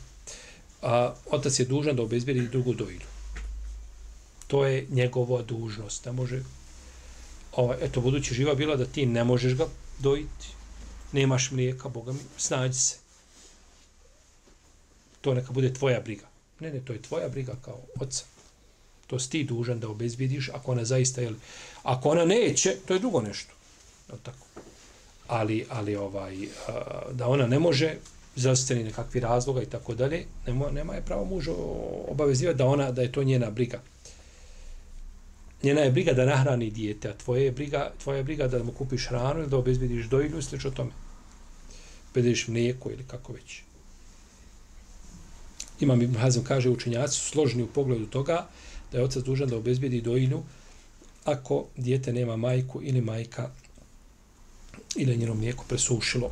a 0.82 1.14
otac 1.32 1.60
je 1.60 1.66
dužan 1.66 1.96
da 1.96 2.04
obezbedi 2.04 2.48
drugu 2.48 2.74
dojilju. 2.74 3.08
To 4.48 4.66
je 4.66 4.88
njegova 4.90 5.42
dužnost. 5.42 6.06
Ne 6.06 6.12
može, 6.12 6.44
ovaj, 7.52 7.78
eto, 7.82 8.02
budući 8.02 8.34
živa 8.34 8.56
bila 8.56 8.76
da 8.76 8.86
ti 8.86 9.06
ne 9.06 9.24
možeš 9.24 9.54
ga 9.54 9.68
dojiti, 10.00 10.48
nemaš 11.12 11.52
mlijeka, 11.52 11.90
Boga 11.90 12.12
mi, 12.12 12.20
snađi 12.38 12.80
se. 12.80 12.96
To 15.22 15.34
neka 15.34 15.52
bude 15.52 15.74
tvoja 15.74 16.00
briga. 16.00 16.33
Ne, 16.64 16.72
ne, 16.72 16.80
to 16.80 16.94
je 16.94 17.02
tvoja 17.02 17.30
briga 17.30 17.54
kao 17.62 17.80
oca. 18.00 18.24
To 19.08 19.20
si 19.20 19.30
ti 19.30 19.44
dužan 19.44 19.80
da 19.80 19.90
obezbidiš, 19.90 20.50
ako 20.50 20.72
ona 20.72 20.86
zaista, 20.86 21.22
jel, 21.22 21.34
ako 21.84 22.10
ona 22.10 22.26
neće, 22.26 22.76
to 22.86 22.94
je 22.94 23.00
drugo 23.00 23.22
nešto. 23.22 23.54
No, 24.10 24.16
tako. 24.24 24.48
Ali, 25.28 25.66
ali 25.70 25.96
ovaj, 25.96 26.38
da 27.12 27.28
ona 27.28 27.48
ne 27.48 27.60
može, 27.60 27.96
zdravstveni 28.36 28.84
nekakvi 28.84 29.20
razloga 29.20 29.62
i 29.62 29.66
tako 29.66 29.96
dalje, 29.96 30.26
nema, 30.48 30.72
nema 30.72 30.94
je 30.94 31.02
pravo 31.02 31.26
muž 31.26 31.48
obavezivati 32.08 32.58
da 32.58 32.66
ona 32.66 32.92
da 32.92 33.02
je 33.02 33.12
to 33.12 33.24
njena 33.24 33.50
briga. 33.50 33.82
Njena 35.64 35.82
je 35.82 35.92
briga 35.92 36.14
da 36.14 36.26
nahrani 36.26 36.70
dijete, 36.70 37.10
a 37.10 37.18
tvoje 37.18 37.46
je 37.46 37.52
briga, 37.52 37.92
tvoja 38.04 38.18
je 38.18 38.24
briga 38.24 38.48
da 38.48 38.64
mu 38.64 38.72
kupiš 38.72 39.08
hranu 39.08 39.40
ili 39.40 39.50
da 39.50 39.58
obezbediš 39.58 40.06
dojilju 40.06 40.40
i 40.40 40.44
slično 40.44 40.72
tome. 40.72 40.92
Obezbediš 42.12 42.48
mlijeko 42.48 42.92
ili 42.92 43.04
kako 43.08 43.34
već. 43.34 43.62
Imam 45.80 46.02
Ibn 46.02 46.16
Hazm 46.16 46.40
kaže 46.44 46.70
učenjaci 46.70 47.20
su 47.20 47.30
složni 47.30 47.64
u 47.64 47.68
pogledu 47.68 48.06
toga 48.06 48.48
da 48.92 48.98
je 48.98 49.04
otac 49.04 49.24
dužan 49.24 49.50
da 49.50 49.58
obezbijedi 49.58 50.02
dojilju 50.02 50.44
ako 51.24 51.66
dijete 51.78 52.14
nema 52.14 52.36
majku 52.38 52.82
ili 52.84 53.02
majka 53.02 53.50
ili 54.96 55.18
njeno 55.18 55.34
mlijeko 55.34 55.66
presušilo 55.68 56.32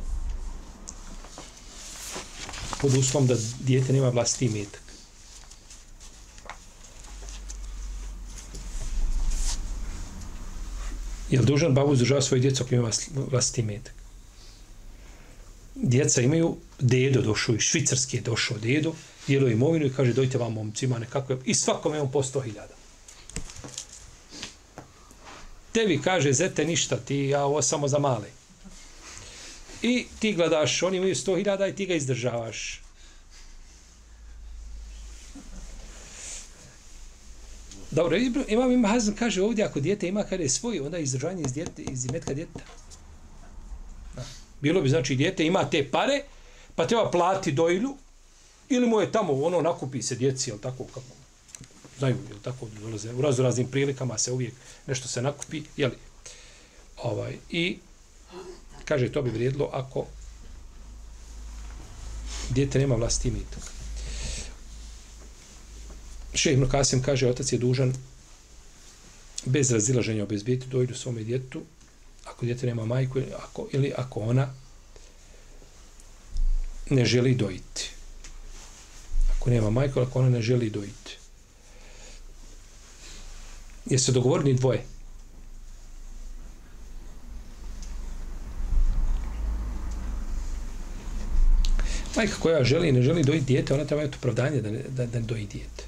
pod 2.82 2.94
uslovom 2.94 3.28
da 3.28 3.34
dijete 3.60 3.92
nema 3.92 4.08
vlasti 4.08 4.48
metak. 4.48 4.82
Je 11.30 11.40
li 11.40 11.46
dužan 11.46 11.74
babu 11.74 11.92
izdržava 11.92 12.22
svoje 12.22 12.40
djecu 12.40 12.64
ako 12.64 12.74
ima 12.74 12.90
vlasti 13.30 13.62
metak? 13.62 13.94
Djeca 15.74 16.20
imaju, 16.20 16.56
dedo 16.80 17.22
došao, 17.22 17.58
švicarski 17.58 18.16
je 18.16 18.22
došao 18.22 18.58
dedo, 18.58 18.92
dijelo 19.26 19.48
imovinu 19.48 19.86
i 19.86 19.92
kaže 19.92 20.12
dojte 20.12 20.38
vam 20.38 20.52
momcima 20.52 20.98
nekako, 20.98 21.36
i 21.44 21.54
svakome 21.54 22.00
on 22.00 22.10
po 22.10 22.22
sto 22.22 22.40
hiljada. 22.40 22.74
Tebi 25.72 26.00
kaže, 26.04 26.32
zete 26.32 26.64
ništa, 26.64 26.96
ti 26.96 27.16
ja 27.16 27.44
ovo 27.44 27.62
samo 27.62 27.88
za 27.88 27.98
male. 27.98 28.28
I 29.82 30.06
ti 30.18 30.32
gledaš, 30.32 30.82
oni 30.82 30.96
imaju 30.96 31.14
100.000 31.14 31.70
i 31.70 31.74
ti 31.74 31.86
ga 31.86 31.94
izdržavaš. 31.94 32.82
Dobro, 37.90 38.16
imam 38.48 38.72
ima 38.72 38.88
Hazan 38.88 39.14
kaže 39.14 39.42
ovdje, 39.42 39.64
ako 39.64 39.80
dijete 39.80 40.08
ima 40.08 40.22
kada 40.22 40.42
je 40.42 40.48
svoj, 40.48 40.80
onda 40.80 40.96
je 40.96 41.02
izdržavanje 41.02 41.42
iz, 41.46 41.52
djete, 41.52 41.82
iz 41.82 42.04
imetka 42.04 42.34
djeteta. 42.34 42.64
Bilo 44.60 44.80
bi, 44.80 44.88
znači, 44.88 45.16
dijete 45.16 45.46
ima 45.46 45.70
te 45.70 45.90
pare, 45.90 46.22
pa 46.74 46.86
treba 46.86 47.10
plati 47.10 47.52
dojlju, 47.52 47.96
ili 48.68 48.86
mu 48.86 49.00
je 49.00 49.12
tamo, 49.12 49.32
ono, 49.32 49.60
nakupi 49.60 50.02
se 50.02 50.14
djeci, 50.14 50.50
jel 50.50 50.58
tako, 50.58 50.84
kako, 50.84 51.14
znaju, 51.98 52.16
jel 52.28 52.38
tako, 52.42 52.68
dolaze, 52.80 53.12
u 53.12 53.20
razu 53.20 53.42
raznim 53.42 53.66
prilikama 53.66 54.18
se 54.18 54.32
uvijek 54.32 54.54
nešto 54.86 55.08
se 55.08 55.22
nakupi, 55.22 55.62
jel, 55.76 55.90
ovaj, 56.96 57.36
i, 57.50 57.78
kaže, 58.84 59.12
to 59.12 59.22
bi 59.22 59.30
vrijedilo 59.30 59.70
ako 59.72 60.06
djete 62.50 62.78
nema 62.78 62.94
vlasti 62.94 63.28
imetak. 63.28 63.72
Šeh 66.34 66.52
Ibn 66.52 67.02
kaže, 67.04 67.28
otac 67.28 67.52
je 67.52 67.58
dužan 67.58 67.94
bez 69.44 69.70
razilaženja 69.70 70.22
obezbijeti 70.22 70.66
dojdu 70.66 70.94
svome 70.94 71.22
djetu, 71.22 71.62
ako 72.24 72.46
djete 72.46 72.66
nema 72.66 72.84
majku, 72.84 73.20
ako, 73.38 73.68
ili 73.72 73.92
ako 73.96 74.20
ona 74.20 74.54
ne 76.90 77.04
želi 77.04 77.34
dojiti. 77.34 77.90
Ako 79.42 79.50
nema 79.50 79.70
majku, 79.70 80.00
ako 80.00 80.18
ona 80.18 80.28
ne 80.28 80.42
želi 80.42 80.70
dojiti. 80.70 81.16
Jeste 83.86 84.12
dogovorni 84.12 84.54
dvoje? 84.54 84.84
Majka 92.16 92.34
koja 92.40 92.64
želi 92.64 92.88
i 92.88 92.92
ne 92.92 93.02
želi 93.02 93.24
dojiti 93.24 93.46
dijete, 93.46 93.74
ona 93.74 93.84
treba 93.84 94.02
imati 94.02 94.18
opravdanje 94.18 94.60
da 94.60 94.70
ne, 94.70 94.82
da, 94.88 95.06
da 95.06 95.18
ne 95.18 95.26
doji 95.26 95.46
dijete. 95.46 95.84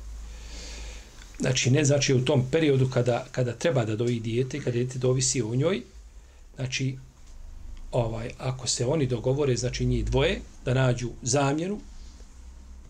Znači, 1.40 1.70
ne 1.70 1.84
znači 1.84 2.14
u 2.14 2.24
tom 2.24 2.46
periodu 2.50 2.90
kada, 2.90 3.26
kada 3.32 3.52
treba 3.52 3.84
da 3.84 3.96
doji 3.96 4.20
dijete, 4.20 4.58
kada 4.58 4.70
dijete 4.70 4.98
dovisi 4.98 5.42
o 5.42 5.54
njoj, 5.54 5.82
znači, 6.56 6.96
ovaj, 7.92 8.30
ako 8.38 8.66
se 8.66 8.86
oni 8.86 9.06
dogovore, 9.06 9.56
znači 9.56 9.86
njih 9.86 10.04
dvoje, 10.04 10.40
da 10.64 10.74
nađu 10.74 11.10
zamjenu, 11.22 11.80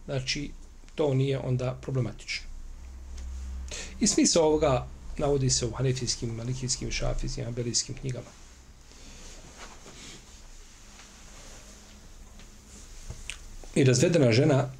znači, 0.05 0.50
to 0.94 1.14
nije 1.14 1.38
onda 1.38 1.78
problematično. 1.82 2.46
I 4.00 4.07
smisao 4.07 4.46
ovoga 4.46 4.86
navodi 5.18 5.50
se 5.50 5.66
u 5.66 5.72
hanefijskim, 5.72 6.30
malikijskim, 6.30 6.90
šafijskim, 6.90 7.46
abelijskim 7.46 7.94
knjigama. 7.94 8.30
I 13.74 13.84
razvedena 13.84 14.32
žena 14.32 14.70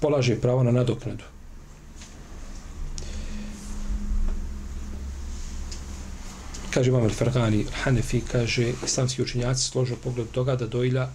polaže 0.00 0.40
pravo 0.40 0.62
na 0.62 0.70
nadoknadu. 0.70 1.24
Kaže 6.70 6.90
Imam 6.90 7.08
Al-Fargani, 7.08 7.64
Hanefi, 7.72 8.20
kaže, 8.20 8.72
islamski 8.84 9.22
učenjaci 9.22 9.62
složu 9.62 9.96
pogled 9.96 10.28
toga 10.30 10.56
da 10.56 10.66
dojlja 10.66 11.08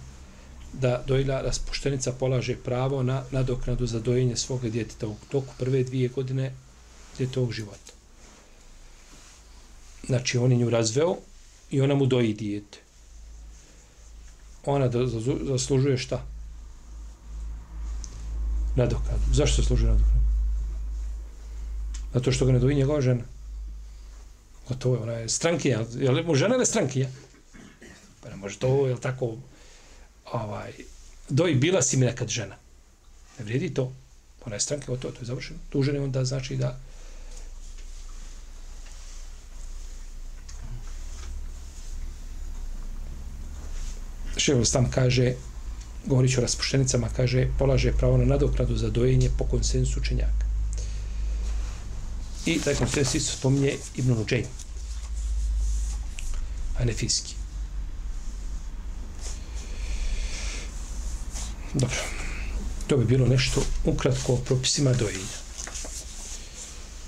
da 0.72 1.02
dojila 1.06 1.40
raspuštenica 1.40 2.12
polaže 2.12 2.56
pravo 2.56 3.02
na 3.02 3.24
nadoknadu 3.30 3.86
za 3.86 4.00
dojenje 4.00 4.36
svoga 4.36 4.68
djeteta 4.68 5.06
u 5.06 5.16
toku 5.28 5.54
prve 5.58 5.84
dvije 5.84 6.08
godine 6.08 6.52
djetovog 7.18 7.52
života. 7.52 7.92
Znači, 10.06 10.38
on 10.38 10.52
je 10.52 10.58
nju 10.58 10.70
razveo 10.70 11.16
i 11.70 11.80
ona 11.80 11.94
mu 11.94 12.06
doji 12.06 12.34
dijete 12.34 12.78
ona 14.64 14.90
zaslužuje 15.44 15.98
šta? 15.98 16.24
Nadoknadu. 18.76 19.22
Zašto 19.32 19.62
zaslužuje 19.62 19.90
nadoknadu? 19.92 20.22
Zato 22.14 22.32
što 22.32 22.46
ga 22.46 22.52
ne 22.52 22.58
doji 22.58 22.76
njegova 22.76 23.00
žena. 23.00 23.22
Gotovo 24.68 24.94
je, 24.94 25.02
ona 25.02 25.12
je 25.12 25.28
strankija. 25.28 25.84
Je 25.94 26.10
li 26.10 26.22
mu 26.24 26.34
žena 26.34 26.54
ili 26.54 26.66
strankija? 26.66 27.08
Pa 28.22 28.30
ne 28.30 28.36
može 28.36 28.58
to, 28.58 28.86
je 28.86 28.94
li 28.94 29.00
tako, 29.00 29.36
ovaj, 30.32 30.72
doj, 31.28 31.54
bila 31.54 31.82
si 31.82 31.96
mi 31.96 32.06
nekad 32.06 32.28
žena. 32.28 32.56
Ne 33.38 33.44
vrijedi 33.44 33.74
to. 33.74 33.92
Ona 34.46 34.56
je 34.56 34.60
strankija, 34.60 34.96
to, 34.96 35.10
to 35.10 35.20
je 35.20 35.26
završeno. 35.26 35.58
Tužen 35.70 35.94
je 35.94 36.00
onda 36.00 36.24
znači 36.24 36.56
da 36.56 36.78
Šeho 44.36 44.60
Islam 44.60 44.90
kaže, 44.90 45.34
govorići 46.06 46.38
o 46.38 46.42
raspuštenicama, 46.42 47.08
kaže, 47.16 47.46
polaže 47.58 47.92
pravo 47.92 48.16
na 48.16 48.24
nadoknadu 48.24 48.76
za 48.76 48.90
dojenje 48.90 49.30
po 49.38 49.44
konsensu 49.44 50.00
učenjaka. 50.00 50.46
I 52.46 52.60
taj 52.60 52.74
konsens 52.74 53.14
isto 53.14 53.36
spominje 53.38 53.76
Ibn 53.96 54.10
Nuđej. 54.10 54.44
Anefijski. 56.78 57.41
Dobro. 61.74 61.96
To 62.86 62.96
bi 62.96 63.04
bilo 63.04 63.26
nešto 63.26 63.62
ukratko 63.84 64.32
o 64.32 64.36
propisima 64.36 64.92
dojenja. 64.92 65.42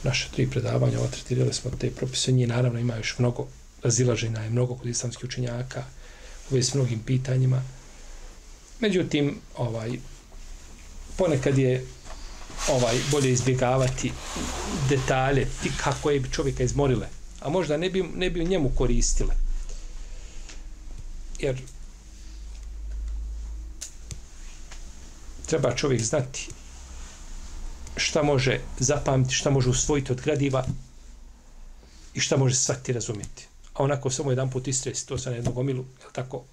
Naše 0.03 0.29
tri 0.35 0.51
predavanja, 0.51 0.99
ova 0.99 1.09
tretirali 1.09 1.55
smo 1.55 1.71
te 1.71 1.91
propise, 1.91 2.33
njih 2.33 2.49
naravno 2.49 2.81
ima 2.81 2.97
još 2.97 3.19
mnogo 3.19 3.47
razilaženja, 3.83 4.41
je 4.41 4.51
mnogo 4.51 4.75
kod 4.75 4.87
islamskih 4.87 5.25
učenjaka, 5.25 5.85
u 6.51 6.57
s 6.57 6.75
mnogim 6.75 6.99
pitanjima. 6.99 7.63
Međutim, 8.81 9.39
ovaj, 9.57 9.99
ponekad 11.17 11.59
je 11.59 11.87
ovaj 12.69 12.97
bolje 13.11 13.33
izbjegavati 13.33 14.13
detalje 14.89 15.49
ti 15.63 15.71
kako 15.77 16.11
je 16.11 16.21
bi 16.21 16.31
čovjeka 16.31 16.63
izmorile 16.63 17.09
a 17.45 17.49
možda 17.49 17.77
ne 17.77 17.91
bi, 17.91 18.03
ne 18.03 18.31
bi 18.31 18.45
njemu 18.45 18.69
koristile 18.69 19.35
jer 21.39 21.63
treba 25.47 25.75
čovjek 25.75 26.03
znati 26.03 26.49
šta 27.97 28.23
može 28.23 28.61
zapamtiti, 28.79 29.35
šta 29.35 29.51
može 29.51 29.71
usvojiti 29.71 30.13
od 30.13 30.21
gradiva 30.21 30.65
i 32.15 32.21
šta 32.21 32.37
može 32.37 32.57
shvatiti 32.57 32.93
razumjeti 32.93 33.47
a 33.75 33.83
onako 33.83 34.11
samo 34.11 34.31
jedan 34.31 34.51
put 34.51 34.69
istresi 34.69 35.07
to 35.07 35.19
sa 35.19 35.31
na 35.31 35.37
jednu 35.37 35.53
gomilu, 35.53 35.85
je 36.01 36.13
tako? 36.13 36.45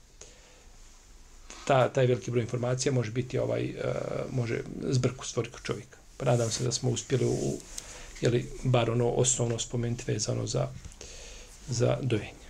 Ta, 1.67 1.89
taj 1.89 2.05
veliki 2.05 2.31
broj 2.31 2.43
informacija 2.43 2.91
može 2.91 3.11
biti 3.11 3.39
ovaj, 3.39 3.69
uh, 3.69 4.33
može 4.33 4.61
zbrku 4.89 5.25
stvoriti 5.25 5.53
kod 5.53 5.63
čovjeka. 5.63 5.97
Pa 6.17 6.25
nadam 6.25 6.51
se 6.51 6.63
da 6.63 6.71
smo 6.71 6.89
uspjeli 6.89 7.25
u, 7.25 7.59
jeli, 8.21 8.49
bar 8.63 8.91
ono 8.91 9.09
osnovno 9.09 9.59
spomenuti 9.59 10.11
vezano 10.11 10.47
za, 10.47 10.67
za 11.69 11.97
dojenje. 12.01 12.40